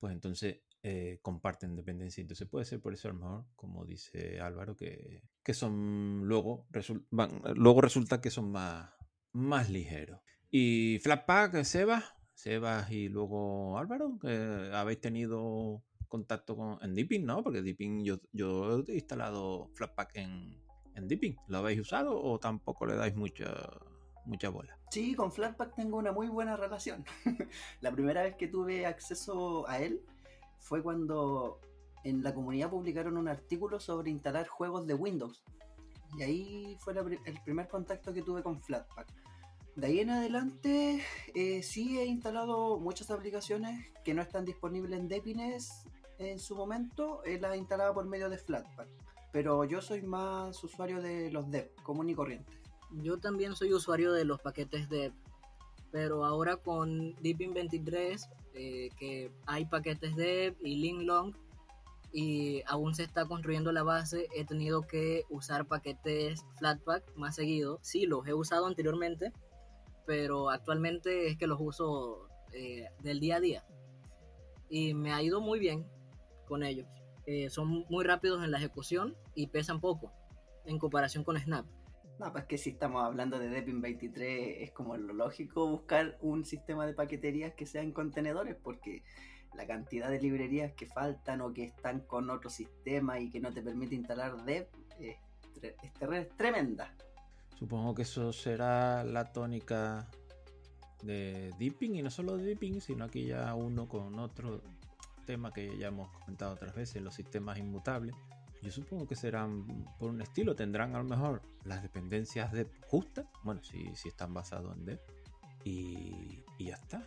pues 0.00 0.12
entonces 0.12 0.62
eh, 0.82 1.18
comparten 1.22 1.74
dependencia. 1.74 2.20
Entonces 2.20 2.48
puede 2.48 2.64
ser 2.64 2.80
por 2.80 2.92
eso 2.92 3.08
a 3.08 3.12
lo 3.12 3.18
mejor, 3.18 3.44
como 3.56 3.84
dice 3.84 4.40
Álvaro, 4.40 4.76
que, 4.76 5.22
que 5.42 5.54
son 5.54 6.22
luego, 6.24 6.66
luego 7.54 7.80
resulta 7.80 8.20
que 8.20 8.30
son 8.30 8.52
más, 8.52 8.90
más 9.32 9.70
ligeros. 9.70 10.20
Y 10.50 10.98
Flatpak, 11.02 11.62
Sebas, 11.64 12.04
Sebas 12.34 12.90
y 12.92 13.08
luego 13.08 13.76
Álvaro, 13.78 14.18
que 14.20 14.70
habéis 14.72 15.00
tenido 15.00 15.82
contacto 16.06 16.56
con 16.56 16.78
en 16.80 16.94
Deepin, 16.94 17.26
¿no? 17.26 17.42
Porque 17.42 17.60
Deepin 17.60 18.04
yo, 18.04 18.20
yo 18.32 18.84
he 18.86 18.94
instalado 18.94 19.70
Flatpak 19.74 20.16
en, 20.16 20.62
en 20.94 21.08
Deepin. 21.08 21.36
¿Lo 21.48 21.58
habéis 21.58 21.80
usado 21.80 22.20
o 22.20 22.38
tampoco 22.38 22.86
le 22.86 22.94
dais 22.94 23.14
mucha, 23.16 23.52
mucha 24.24 24.48
bola? 24.48 24.78
Sí, 24.90 25.14
con 25.14 25.32
Flatpak 25.32 25.74
tengo 25.74 25.98
una 25.98 26.12
muy 26.12 26.28
buena 26.28 26.56
relación. 26.56 27.04
la 27.80 27.92
primera 27.92 28.22
vez 28.22 28.36
que 28.36 28.48
tuve 28.48 28.86
acceso 28.86 29.68
a 29.68 29.80
él 29.80 30.00
fue 30.58 30.82
cuando 30.82 31.60
en 32.04 32.22
la 32.22 32.34
comunidad 32.34 32.70
publicaron 32.70 33.16
un 33.16 33.28
artículo 33.28 33.80
sobre 33.80 34.10
instalar 34.10 34.46
juegos 34.46 34.86
de 34.86 34.94
Windows. 34.94 35.42
Y 36.16 36.22
ahí 36.22 36.76
fue 36.80 36.94
el 37.24 37.42
primer 37.44 37.68
contacto 37.68 38.12
que 38.12 38.22
tuve 38.22 38.42
con 38.42 38.60
Flatpak. 38.60 39.06
De 39.76 39.86
ahí 39.86 40.00
en 40.00 40.10
adelante, 40.10 41.04
eh, 41.34 41.62
sí 41.62 42.00
he 42.00 42.06
instalado 42.06 42.80
muchas 42.80 43.10
aplicaciones 43.10 43.86
que 44.04 44.12
no 44.12 44.22
están 44.22 44.44
disponibles 44.44 44.98
en 44.98 45.08
Depines 45.08 45.84
en 46.18 46.40
su 46.40 46.56
momento, 46.56 47.22
eh, 47.24 47.38
las 47.40 47.56
instalaba 47.56 47.94
por 47.94 48.04
medio 48.06 48.28
de 48.28 48.38
Flatpak. 48.38 48.88
Pero 49.32 49.64
yo 49.64 49.80
soy 49.80 50.02
más 50.02 50.64
usuario 50.64 51.00
de 51.00 51.30
los 51.30 51.48
Dep, 51.50 51.80
común 51.82 52.10
y 52.10 52.14
corriente. 52.14 52.52
Yo 52.90 53.18
también 53.18 53.54
soy 53.54 53.72
usuario 53.72 54.12
de 54.12 54.24
los 54.24 54.40
paquetes 54.40 54.88
Dep, 54.88 55.12
pero 55.90 56.24
ahora 56.24 56.56
con 56.56 57.14
Deepin 57.22 57.54
23, 57.54 58.28
eh, 58.54 58.90
que 58.98 59.30
hay 59.46 59.64
paquetes 59.66 60.16
Dep 60.16 60.56
y 60.62 60.76
Linglong, 60.76 61.34
y 62.12 62.62
aún 62.66 62.94
se 62.94 63.02
está 63.02 63.26
construyendo 63.26 63.70
la 63.72 63.82
base, 63.82 64.28
he 64.34 64.44
tenido 64.44 64.82
que 64.82 65.24
usar 65.28 65.66
paquetes 65.66 66.44
Flatpak 66.58 67.14
más 67.16 67.36
seguido. 67.36 67.78
Sí, 67.82 68.06
los 68.06 68.26
he 68.26 68.32
usado 68.32 68.66
anteriormente, 68.66 69.32
pero 70.06 70.50
actualmente 70.50 71.28
es 71.28 71.36
que 71.36 71.46
los 71.46 71.60
uso 71.60 72.28
eh, 72.52 72.86
del 73.00 73.20
día 73.20 73.36
a 73.36 73.40
día. 73.40 73.64
Y 74.70 74.94
me 74.94 75.12
ha 75.12 75.22
ido 75.22 75.40
muy 75.40 75.58
bien 75.58 75.86
con 76.46 76.62
ellos. 76.62 76.88
Eh, 77.26 77.50
son 77.50 77.84
muy 77.90 78.04
rápidos 78.04 78.42
en 78.42 78.50
la 78.50 78.58
ejecución 78.58 79.14
y 79.34 79.48
pesan 79.48 79.80
poco 79.80 80.10
en 80.64 80.78
comparación 80.78 81.24
con 81.24 81.38
Snap. 81.38 81.66
No, 82.18 82.32
pues 82.32 82.44
que 82.46 82.58
si 82.58 82.70
estamos 82.70 83.04
hablando 83.04 83.38
de 83.38 83.48
Deepin 83.48 83.80
23 83.80 84.62
es 84.62 84.72
como 84.72 84.96
lo 84.96 85.12
lógico 85.12 85.68
buscar 85.68 86.18
un 86.20 86.44
sistema 86.44 86.84
de 86.84 86.94
paqueterías 86.94 87.54
que 87.54 87.64
sea 87.64 87.82
en 87.82 87.92
contenedores 87.92 88.56
porque 88.56 89.04
la 89.54 89.66
cantidad 89.66 90.10
de 90.10 90.20
librerías 90.20 90.72
que 90.72 90.86
faltan 90.86 91.40
o 91.40 91.52
que 91.52 91.64
están 91.64 92.00
con 92.00 92.28
otro 92.30 92.50
sistema 92.50 93.20
y 93.20 93.30
que 93.30 93.40
no 93.40 93.52
te 93.52 93.62
permite 93.62 93.94
instalar 93.94 94.44
Dev 94.44 94.66
es, 94.98 95.16
es 95.62 96.36
tremenda. 96.36 96.92
Supongo 97.56 97.94
que 97.94 98.02
eso 98.02 98.32
será 98.32 99.04
la 99.04 99.32
tónica 99.32 100.08
de 101.02 101.52
Deepin 101.58 101.96
y 101.96 102.02
no 102.02 102.10
solo 102.10 102.36
de 102.36 102.44
Deepin, 102.44 102.80
sino 102.80 103.04
aquí 103.04 103.26
ya 103.26 103.54
uno 103.54 103.88
con 103.88 104.18
otro 104.18 104.62
tema 105.24 105.52
que 105.52 105.76
ya 105.76 105.88
hemos 105.88 106.08
comentado 106.10 106.54
otras 106.54 106.74
veces, 106.74 107.02
los 107.02 107.14
sistemas 107.14 107.58
inmutables. 107.58 108.14
Yo 108.62 108.70
supongo 108.72 109.06
que 109.06 109.14
serán 109.14 109.86
por 109.98 110.10
un 110.10 110.20
estilo, 110.20 110.54
tendrán 110.54 110.94
a 110.94 110.98
lo 110.98 111.04
mejor 111.04 111.42
las 111.64 111.82
dependencias 111.82 112.52
de 112.52 112.66
justas, 112.86 113.26
bueno, 113.44 113.62
si, 113.62 113.94
si 113.94 114.08
están 114.08 114.34
basados 114.34 114.76
en 114.76 114.84
Dev, 114.84 115.00
y, 115.64 116.44
y 116.58 116.66
ya 116.66 116.74
está 116.74 117.02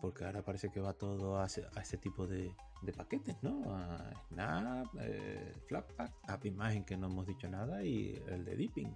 porque 0.00 0.24
ahora 0.24 0.42
parece 0.42 0.70
que 0.70 0.80
va 0.80 0.92
todo 0.92 1.38
a 1.38 1.46
ese, 1.46 1.96
tipo 1.98 2.26
de, 2.26 2.52
paquetes, 2.96 3.36
¿no? 3.42 3.74
A 3.74 4.10
Snap, 4.28 4.86
eh, 5.00 5.54
Flatpak, 5.66 6.12
App 6.28 6.44
Imagen 6.44 6.84
que 6.84 6.96
no 6.96 7.06
hemos 7.06 7.26
dicho 7.26 7.48
nada 7.48 7.82
y 7.82 8.22
el 8.28 8.44
de 8.44 8.56
Deepin, 8.56 8.94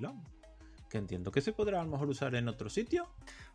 Long, 0.00 0.20
que 0.88 0.98
entiendo 0.98 1.30
que 1.30 1.40
se 1.40 1.52
podrá 1.52 1.80
a 1.80 1.84
lo 1.84 1.90
mejor 1.90 2.08
usar 2.08 2.34
en 2.34 2.48
otro 2.48 2.68
sitio. 2.68 3.08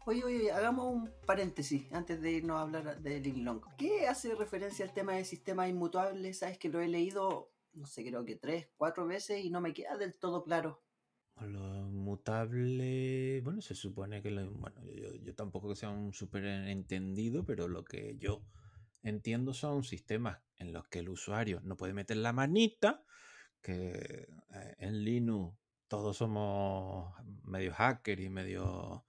Oye, 0.05 0.23
oye, 0.23 0.51
hagamos 0.51 0.93
un 0.93 1.09
paréntesis 1.25 1.91
antes 1.93 2.21
de 2.21 2.31
irnos 2.31 2.57
a 2.57 2.61
hablar 2.61 3.01
de 3.01 3.33
Long. 3.35 3.61
¿Qué 3.77 4.07
hace 4.07 4.35
referencia 4.35 4.85
al 4.85 4.93
tema 4.93 5.13
de 5.13 5.25
sistemas 5.25 5.69
inmutables? 5.69 6.39
Sabes 6.39 6.57
que 6.57 6.69
lo 6.69 6.81
he 6.81 6.87
leído, 6.87 7.49
no 7.73 7.86
sé, 7.86 8.03
creo 8.05 8.25
que 8.25 8.36
tres, 8.36 8.69
cuatro 8.77 9.05
veces 9.05 9.43
y 9.43 9.49
no 9.49 9.62
me 9.62 9.73
queda 9.73 9.97
del 9.97 10.17
todo 10.17 10.43
claro. 10.43 10.83
Lo 11.41 11.59
mutable, 11.89 13.41
bueno, 13.41 13.62
se 13.62 13.73
supone 13.73 14.21
que, 14.21 14.29
bueno, 14.31 14.81
yo, 15.21 15.36
tampoco 15.36 15.69
que 15.69 15.75
sea 15.75 15.89
un 15.89 16.13
súper 16.13 16.45
entendido, 16.45 17.43
pero 17.43 17.67
lo 17.67 17.83
que 17.83 18.17
yo 18.17 18.43
entiendo 19.01 19.53
son 19.53 19.83
sistemas 19.83 20.39
en 20.57 20.71
los 20.71 20.88
que 20.88 20.99
el 20.99 21.09
usuario 21.09 21.59
no 21.63 21.75
puede 21.75 21.93
meter 21.93 22.17
la 22.17 22.33
manita, 22.33 23.03
que 23.62 24.27
eh, 24.53 24.75
en 24.77 25.03
Linux 25.03 25.57
todos 25.88 26.17
somos 26.17 27.13
medio 27.43 27.73
hacker 27.73 28.19
y 28.19 28.29
medio, 28.29 29.05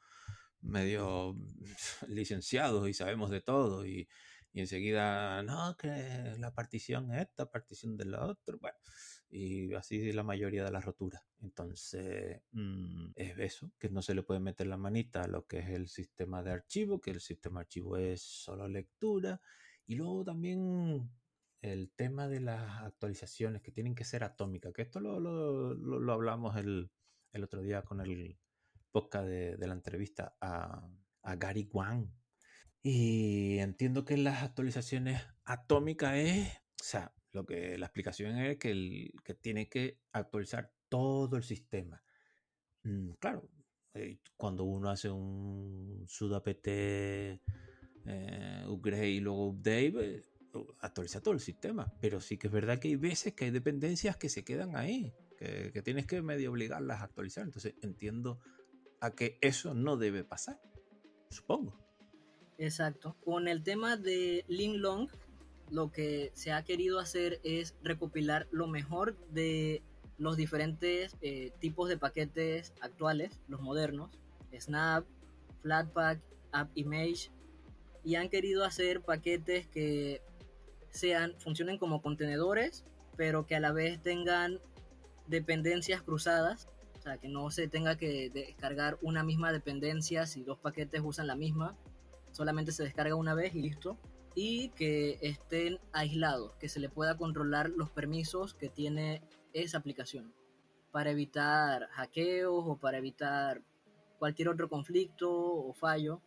medio 0.61 1.37
licenciados 2.09 2.89
y 2.89 2.95
sabemos 2.95 3.31
de 3.31 3.43
todo 3.43 3.87
y, 3.87 4.09
y 4.55 4.61
enseguida, 4.61 5.43
no, 5.43 5.77
que 5.77 6.37
la 6.39 6.55
partición 6.55 7.13
es 7.13 7.27
esta, 7.29 7.51
partición 7.51 7.99
de 7.99 8.07
la 8.07 8.25
otra, 8.25 8.57
bueno 8.59 8.79
y 9.35 9.75
así 9.75 10.13
la 10.13 10.23
mayoría 10.23 10.65
de 10.65 10.71
las 10.71 10.85
roturas. 10.85 11.23
Entonces, 11.43 12.41
mm, 12.53 13.11
es 13.17 13.37
eso, 13.39 13.73
que 13.81 13.91
no 13.91 14.01
se 14.01 14.15
le 14.15 14.23
puede 14.23 14.39
meter 14.39 14.69
la 14.69 14.77
manita 14.77 15.23
a 15.23 15.27
lo 15.27 15.47
que 15.47 15.59
es 15.59 15.71
el 15.71 15.89
sistema 15.89 16.43
de 16.45 16.53
archivo, 16.53 17.01
que 17.01 17.11
el 17.11 17.21
sistema 17.21 17.61
de 17.61 17.65
archivo 17.65 17.97
es 17.97 18.23
solo 18.23 18.69
lectura. 18.69 19.41
Y 19.87 19.97
luego 19.97 20.25
también 20.25 21.11
el 21.63 21.91
tema 21.97 22.29
de 22.29 22.41
las 22.41 22.83
actualizaciones 22.83 23.61
que 23.61 23.73
tienen 23.73 23.97
que 23.97 24.05
ser 24.05 24.23
atómicas, 24.23 24.73
que 24.73 24.83
esto 24.83 25.01
lo, 25.01 25.19
lo, 25.19 25.75
lo, 25.75 26.13
hablamos 26.13 26.57
el, 26.57 26.93
el, 27.33 27.45
otro 27.45 27.61
día 27.61 27.83
con 27.83 28.01
el 28.01 28.39
podcast 28.93 29.27
de, 29.27 29.57
de 29.57 29.67
la 29.67 29.75
entrevista 29.75 30.37
a, 30.41 30.89
a 31.23 31.37
Gary 31.37 31.69
Wang. 31.73 32.09
Y 32.87 33.61
entiendo 33.61 34.05
que 34.05 34.19
las 34.19 34.43
actualizaciones 34.43 35.23
atómicas 35.47 36.17
es, 36.17 36.49
o 36.49 36.85
sea, 36.85 37.15
lo 37.33 37.47
que 37.47 37.79
la 37.79 37.87
explicación 37.87 38.37
es 38.37 38.59
que, 38.59 38.73
el, 38.73 39.15
que 39.25 39.33
tiene 39.33 39.71
que 39.71 40.01
actualizar 40.13 40.71
todo 40.91 41.39
el 41.39 41.45
sistema. 41.45 42.05
Mm, 42.83 43.13
claro, 43.13 43.49
eh, 43.95 44.19
cuando 44.37 44.65
uno 44.65 44.91
hace 44.91 45.09
un 45.09 46.05
sudo 46.07 46.37
apt 46.37 46.67
eh, 46.67 47.41
upgrade 48.69 49.09
y 49.09 49.21
luego 49.21 49.49
update, 49.49 50.17
eh, 50.17 50.23
actualiza 50.81 51.23
todo 51.23 51.33
el 51.33 51.41
sistema. 51.41 51.91
Pero 52.03 52.21
sí 52.21 52.37
que 52.37 52.49
es 52.49 52.53
verdad 52.53 52.79
que 52.79 52.89
hay 52.89 52.97
veces 52.97 53.33
que 53.33 53.47
hay 53.47 53.51
dependencias 53.51 54.19
que 54.19 54.29
se 54.29 54.45
quedan 54.45 54.77
ahí, 54.77 55.15
que 55.39 55.83
tienes 55.83 56.07
que 56.07 56.21
medio 56.21 56.51
obligarlas 56.51 57.01
a 57.01 57.05
actualizar. 57.05 57.45
Entonces 57.45 57.77
entiendo 57.81 58.41
a 59.01 59.13
que 59.13 59.39
eso 59.41 59.73
no 59.73 59.97
debe 59.97 60.23
pasar, 60.23 60.61
supongo. 61.31 61.84
Exacto. 62.59 63.17
Con 63.25 63.49
el 63.49 63.63
tema 63.63 63.97
de 63.97 64.45
Linglong, 64.49 65.09
lo 65.71 65.91
que 65.91 66.31
se 66.35 66.53
ha 66.53 66.63
querido 66.63 67.01
hacer 67.01 67.41
es 67.43 67.75
recopilar 67.83 68.47
lo 68.51 68.67
mejor 68.67 69.17
de 69.31 69.83
los 70.19 70.37
diferentes 70.37 71.17
eh, 71.21 71.53
tipos 71.59 71.89
de 71.89 71.99
paquetes 71.99 72.73
actuales, 72.81 73.41
los 73.49 73.61
modernos, 73.61 74.11
Snap, 74.57 75.05
Flatpak, 75.63 76.21
AppImage, 76.53 77.31
y 78.05 78.15
han 78.17 78.29
querido 78.29 78.65
hacer 78.65 79.01
paquetes 79.01 79.67
que 79.67 80.23
sean, 80.91 81.35
funcionen 81.39 81.79
como 81.79 82.03
contenedores, 82.03 82.85
pero 83.17 83.47
que 83.47 83.57
a 83.57 83.61
la 83.61 83.73
vez 83.73 84.01
tengan 84.03 84.61
dependencias 85.27 86.03
cruzadas, 86.03 86.69
o 86.99 87.03
sea, 87.03 87.19
que 87.19 87.29
no 87.29 87.51
se 87.51 87.67
tenga 87.67 87.97
que 87.97 88.31
descargar 88.31 88.99
una 89.03 89.25
misma 89.25 89.53
dependencia 89.53 90.27
si 90.27 90.43
dos 90.43 90.59
paquetes 90.59 91.01
usan 91.03 91.27
la 91.27 91.35
misma, 91.35 91.77
solamente 92.35 92.73
se 92.73 92.83
descarga 92.83 93.15
una 93.15 93.35
vez 93.35 93.55
y 93.55 93.63
listo 93.63 93.99
y 94.35 94.71
que 94.71 95.19
estén 95.23 95.79
aislados, 95.93 96.57
que 96.57 96.69
se 96.69 96.81
le 96.81 96.89
pueda 96.89 97.17
controlar 97.17 97.71
los 97.71 97.91
permisos 97.91 98.55
que 98.55 98.69
tiene 98.69 99.23
esa 99.53 99.79
aplicación 99.79 100.35
para 100.91 101.11
evitar 101.11 101.89
hackeos 101.93 102.65
o 102.67 102.77
para 102.77 102.99
evitar 102.99 103.63
cualquier 104.19 104.49
otro 104.49 104.69
conflicto 104.69 105.31
o 105.31 105.73
fallo. 105.73 106.21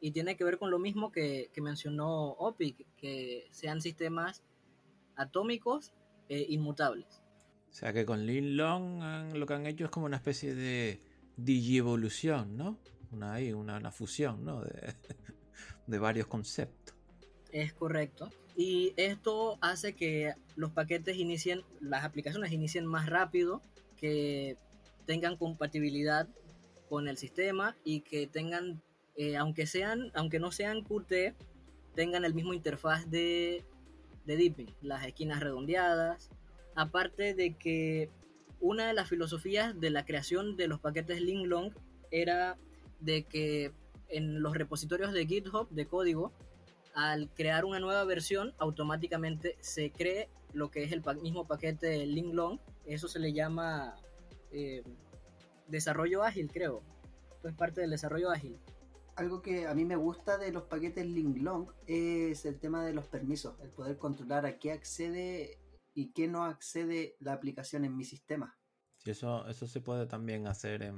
Y 0.00 0.10
tiene 0.10 0.36
que 0.36 0.44
ver 0.44 0.58
con 0.58 0.70
lo 0.70 0.78
mismo 0.78 1.12
que, 1.12 1.50
mencionó 1.62 2.30
OPIC, 2.32 2.86
que 2.96 3.46
sean 3.52 3.80
sistemas 3.80 4.42
atómicos 5.14 5.92
e 6.28 6.46
inmutables. 6.48 7.22
O 7.70 7.74
sea 7.74 7.92
que 7.92 8.04
con 8.04 8.26
Linlong 8.26 9.34
lo 9.34 9.46
que 9.46 9.54
han 9.54 9.66
hecho 9.66 9.84
es 9.84 9.90
como 9.90 10.06
una 10.06 10.16
especie 10.16 10.54
de 10.54 11.00
digievolución, 11.36 12.56
¿no? 12.56 12.78
Una, 13.12 13.36
una, 13.54 13.76
una 13.76 13.92
fusión, 13.92 14.44
¿no? 14.44 14.62
De, 14.62 14.94
de 15.92 16.00
varios 16.00 16.26
conceptos. 16.26 16.96
Es 17.52 17.72
correcto. 17.72 18.30
Y 18.56 18.92
esto 18.96 19.58
hace 19.60 19.94
que 19.94 20.34
los 20.56 20.72
paquetes 20.72 21.16
inicien, 21.16 21.62
las 21.80 22.04
aplicaciones 22.04 22.50
inicien 22.50 22.86
más 22.86 23.08
rápido, 23.08 23.62
que 23.96 24.56
tengan 25.06 25.36
compatibilidad 25.36 26.28
con 26.88 27.08
el 27.08 27.16
sistema 27.16 27.76
y 27.84 28.00
que 28.00 28.26
tengan, 28.26 28.82
eh, 29.16 29.36
aunque 29.36 29.66
sean, 29.66 30.10
aunque 30.14 30.40
no 30.40 30.50
sean 30.50 30.82
Qt, 30.82 31.34
tengan 31.94 32.24
el 32.24 32.34
mismo 32.34 32.54
interfaz 32.54 33.08
de, 33.08 33.64
de 34.24 34.36
Deepin, 34.36 34.74
las 34.80 35.06
esquinas 35.06 35.40
redondeadas. 35.40 36.30
Aparte 36.74 37.34
de 37.34 37.54
que 37.54 38.10
una 38.60 38.86
de 38.86 38.94
las 38.94 39.08
filosofías 39.08 39.78
de 39.78 39.90
la 39.90 40.04
creación 40.04 40.56
de 40.56 40.68
los 40.68 40.80
paquetes 40.80 41.20
Linglong 41.20 41.72
era 42.10 42.56
de 43.00 43.24
que 43.24 43.72
en 44.12 44.42
los 44.42 44.54
repositorios 44.54 45.12
de 45.12 45.26
GitHub 45.26 45.68
de 45.70 45.86
código 45.86 46.32
al 46.94 47.30
crear 47.30 47.64
una 47.64 47.80
nueva 47.80 48.04
versión, 48.04 48.54
automáticamente 48.58 49.56
se 49.60 49.90
cree 49.90 50.28
lo 50.52 50.70
que 50.70 50.84
es 50.84 50.92
el 50.92 51.02
mismo 51.22 51.46
paquete 51.46 52.06
Linglong. 52.06 52.60
Eso 52.84 53.08
se 53.08 53.18
le 53.18 53.32
llama 53.32 53.96
eh, 54.50 54.82
desarrollo 55.68 56.22
ágil, 56.22 56.50
creo. 56.52 56.82
Esto 57.34 57.48
es 57.48 57.54
parte 57.54 57.80
del 57.80 57.90
desarrollo 57.90 58.30
ágil. 58.30 58.58
Algo 59.16 59.42
que 59.42 59.66
a 59.66 59.74
mí 59.74 59.84
me 59.84 59.96
gusta 59.96 60.38
de 60.38 60.52
los 60.52 60.64
paquetes 60.64 61.06
Linglong 61.06 61.68
es 61.86 62.44
el 62.44 62.58
tema 62.58 62.84
de 62.84 62.92
los 62.92 63.06
permisos, 63.06 63.58
el 63.60 63.70
poder 63.70 63.98
controlar 63.98 64.46
a 64.46 64.58
qué 64.58 64.72
accede 64.72 65.58
y 65.94 66.12
qué 66.12 66.28
no 66.28 66.44
accede 66.44 67.16
la 67.20 67.32
aplicación 67.32 67.84
en 67.84 67.96
mi 67.96 68.04
sistema. 68.04 68.58
Sí, 68.98 69.10
eso, 69.10 69.46
eso 69.48 69.66
se 69.66 69.80
puede 69.80 70.06
también 70.06 70.46
hacer 70.46 70.92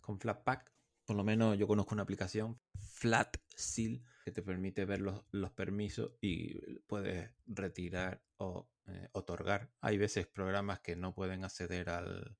con 0.00 0.18
Flatpak 0.18 0.75
Por 1.06 1.16
lo 1.16 1.22
menos 1.22 1.56
yo 1.56 1.68
conozco 1.68 1.94
una 1.94 2.02
aplicación, 2.02 2.60
Flat 2.74 3.36
Seal, 3.54 4.02
que 4.24 4.32
te 4.32 4.42
permite 4.42 4.84
ver 4.84 5.00
los, 5.00 5.24
los 5.30 5.52
permisos 5.52 6.12
y 6.20 6.58
puedes 6.80 7.30
retirar 7.46 8.24
o 8.38 8.68
eh, 8.88 9.08
otorgar. 9.12 9.70
Hay 9.80 9.98
veces 9.98 10.26
programas 10.26 10.80
que 10.80 10.96
no 10.96 11.14
pueden 11.14 11.44
acceder 11.44 11.90
al 11.90 12.36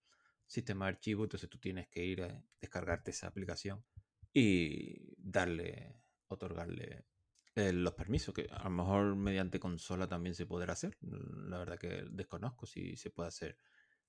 sistema 0.46 0.86
de 0.86 0.90
archivo, 0.90 1.22
entonces 1.22 1.48
tú 1.48 1.58
tienes 1.58 1.88
que 1.88 2.04
ir 2.04 2.22
a 2.22 2.42
descargarte 2.60 3.12
esa 3.12 3.28
aplicación 3.28 3.84
y 4.32 5.14
darle, 5.16 6.02
otorgarle 6.26 7.06
eh, 7.54 7.72
los 7.72 7.94
permisos, 7.94 8.34
que 8.34 8.48
a 8.50 8.64
lo 8.64 8.70
mejor 8.70 9.14
mediante 9.14 9.60
consola 9.60 10.08
también 10.08 10.34
se 10.34 10.46
podrá 10.46 10.72
hacer. 10.72 10.96
La 11.00 11.58
verdad 11.58 11.78
que 11.78 12.04
desconozco 12.10 12.66
si 12.66 12.96
se 12.96 13.10
puede 13.10 13.28
hacer 13.28 13.58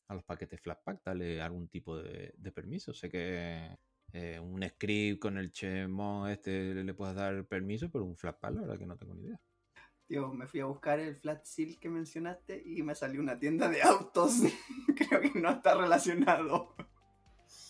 a 0.08 0.16
los 0.16 0.24
paquetes 0.24 0.60
Flatpak, 0.62 1.04
darle 1.04 1.42
algún 1.42 1.68
tipo 1.70 1.98
de, 1.98 2.34
de 2.38 2.52
permiso. 2.52 2.94
Sé 2.94 3.10
que 3.10 3.78
eh, 4.14 4.40
un 4.40 4.64
script 4.64 5.22
con 5.22 5.38
el 5.38 5.52
chemo 5.52 6.28
este 6.28 6.74
le, 6.74 6.94
puedes 6.94 7.16
dar 7.16 7.46
permiso, 7.46 7.90
pero 7.92 8.06
un 8.06 8.16
Flatpak 8.16 8.54
la 8.54 8.62
verdad 8.62 8.78
que 8.78 8.86
no 8.86 8.98
tengo 8.98 9.14
ni 9.14 9.26
idea. 9.26 9.40
Tío, 10.08 10.32
me 10.32 10.48
fui 10.48 10.62
a 10.62 10.66
buscar 10.66 11.00
el 11.00 11.16
Flat 11.16 11.44
Seal 11.44 11.78
que 11.80 11.90
mencionaste 11.90 12.64
y 12.66 12.82
me 12.82 12.96
salió 12.96 13.20
una 13.20 13.38
tienda 13.38 13.68
de 13.68 13.82
autos. 13.82 14.40
Creo 14.96 15.22
que 15.22 15.40
no 15.40 15.52
está 15.52 15.76
relacionado. 15.76 16.74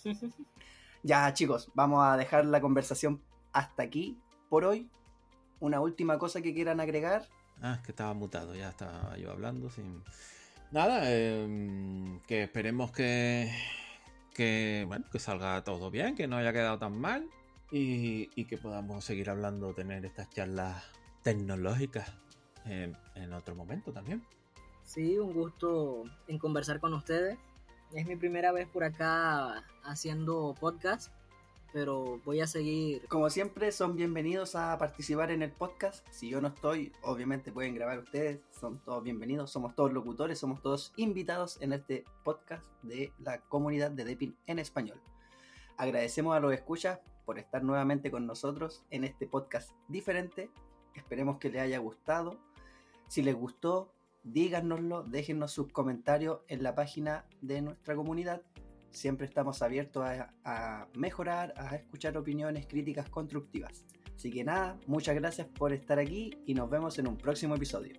ya, 1.03 1.33
chicos, 1.33 1.71
vamos 1.73 2.05
a 2.05 2.15
dejar 2.15 2.45
la 2.45 2.61
conversación 2.61 3.23
hasta 3.53 3.81
aquí 3.81 4.19
por 4.49 4.65
hoy. 4.65 4.87
Una 5.59 5.81
última 5.81 6.19
cosa 6.19 6.41
que 6.43 6.53
quieran 6.53 6.79
agregar. 6.79 7.27
Ah, 7.59 7.77
es 7.79 7.81
que 7.81 7.91
estaba 7.91 8.13
mutado, 8.13 8.53
ya 8.53 8.69
estaba 8.69 9.17
yo 9.17 9.31
hablando 9.31 9.71
sin. 9.71 10.03
Nada, 10.69 11.01
eh, 11.05 12.19
que 12.27 12.43
esperemos 12.43 12.91
que, 12.91 13.51
que, 14.37 14.85
bueno, 14.87 15.03
que 15.11 15.17
salga 15.17 15.63
todo 15.63 15.89
bien, 15.89 16.15
que 16.15 16.27
no 16.27 16.37
haya 16.37 16.53
quedado 16.53 16.77
tan 16.77 17.01
mal 17.01 17.27
y, 17.71 18.29
y 18.39 18.45
que 18.45 18.57
podamos 18.57 19.03
seguir 19.03 19.31
hablando, 19.31 19.73
tener 19.73 20.05
estas 20.05 20.29
charlas 20.29 20.83
tecnológicas 21.23 22.13
en, 22.65 22.95
en 23.15 23.33
otro 23.33 23.55
momento 23.55 23.91
también. 23.91 24.23
Sí, 24.83 25.17
un 25.17 25.33
gusto 25.33 26.03
en 26.27 26.37
conversar 26.37 26.79
con 26.79 26.93
ustedes. 26.93 27.37
Es 27.93 28.05
mi 28.05 28.15
primera 28.15 28.51
vez 28.51 28.67
por 28.67 28.83
acá 28.83 29.65
haciendo 29.83 30.55
podcast, 30.59 31.11
pero 31.73 32.19
voy 32.25 32.41
a 32.41 32.47
seguir. 32.47 33.07
Como 33.07 33.29
siempre, 33.29 33.71
son 33.71 33.95
bienvenidos 33.95 34.55
a 34.55 34.77
participar 34.77 35.31
en 35.31 35.41
el 35.41 35.51
podcast. 35.51 36.05
Si 36.11 36.29
yo 36.29 36.41
no 36.41 36.49
estoy, 36.49 36.91
obviamente 37.01 37.51
pueden 37.51 37.75
grabar 37.75 37.99
ustedes. 37.99 38.39
Son 38.51 38.79
todos 38.83 39.03
bienvenidos. 39.03 39.51
Somos 39.51 39.75
todos 39.75 39.93
locutores, 39.93 40.39
somos 40.39 40.61
todos 40.61 40.93
invitados 40.97 41.61
en 41.61 41.73
este 41.73 42.05
podcast 42.23 42.65
de 42.83 43.11
la 43.19 43.39
comunidad 43.41 43.91
de 43.91 44.05
Depin 44.05 44.37
en 44.47 44.59
español. 44.59 45.01
Agradecemos 45.77 46.35
a 46.35 46.39
los 46.39 46.53
escuchas 46.53 46.99
por 47.25 47.39
estar 47.39 47.63
nuevamente 47.63 48.09
con 48.09 48.25
nosotros 48.25 48.83
en 48.89 49.03
este 49.03 49.27
podcast 49.27 49.71
diferente. 49.87 50.49
Esperemos 50.95 51.37
que 51.37 51.49
les 51.49 51.61
haya 51.61 51.77
gustado. 51.77 52.39
Si 53.07 53.21
les 53.21 53.35
gustó, 53.35 53.93
díganoslo, 54.23 55.03
déjennos 55.03 55.51
sus 55.51 55.71
comentarios 55.71 56.39
en 56.47 56.63
la 56.63 56.75
página 56.75 57.25
de 57.41 57.61
nuestra 57.61 57.95
comunidad. 57.95 58.41
Siempre 58.91 59.25
estamos 59.25 59.61
abiertos 59.61 60.03
a, 60.43 60.87
mejorar, 60.95 61.53
a 61.57 61.75
escuchar 61.75 62.17
opiniones, 62.17 62.67
críticas 62.67 63.09
constructivas. 63.09 63.85
Así 64.15 64.31
que 64.31 64.43
nada, 64.43 64.79
muchas 64.87 65.15
gracias 65.15 65.47
por 65.47 65.73
estar 65.73 65.99
aquí 65.99 66.37
y 66.45 66.53
nos 66.53 66.69
vemos 66.69 66.97
en 66.97 67.07
un 67.07 67.17
próximo 67.17 67.55
episodio. 67.55 67.93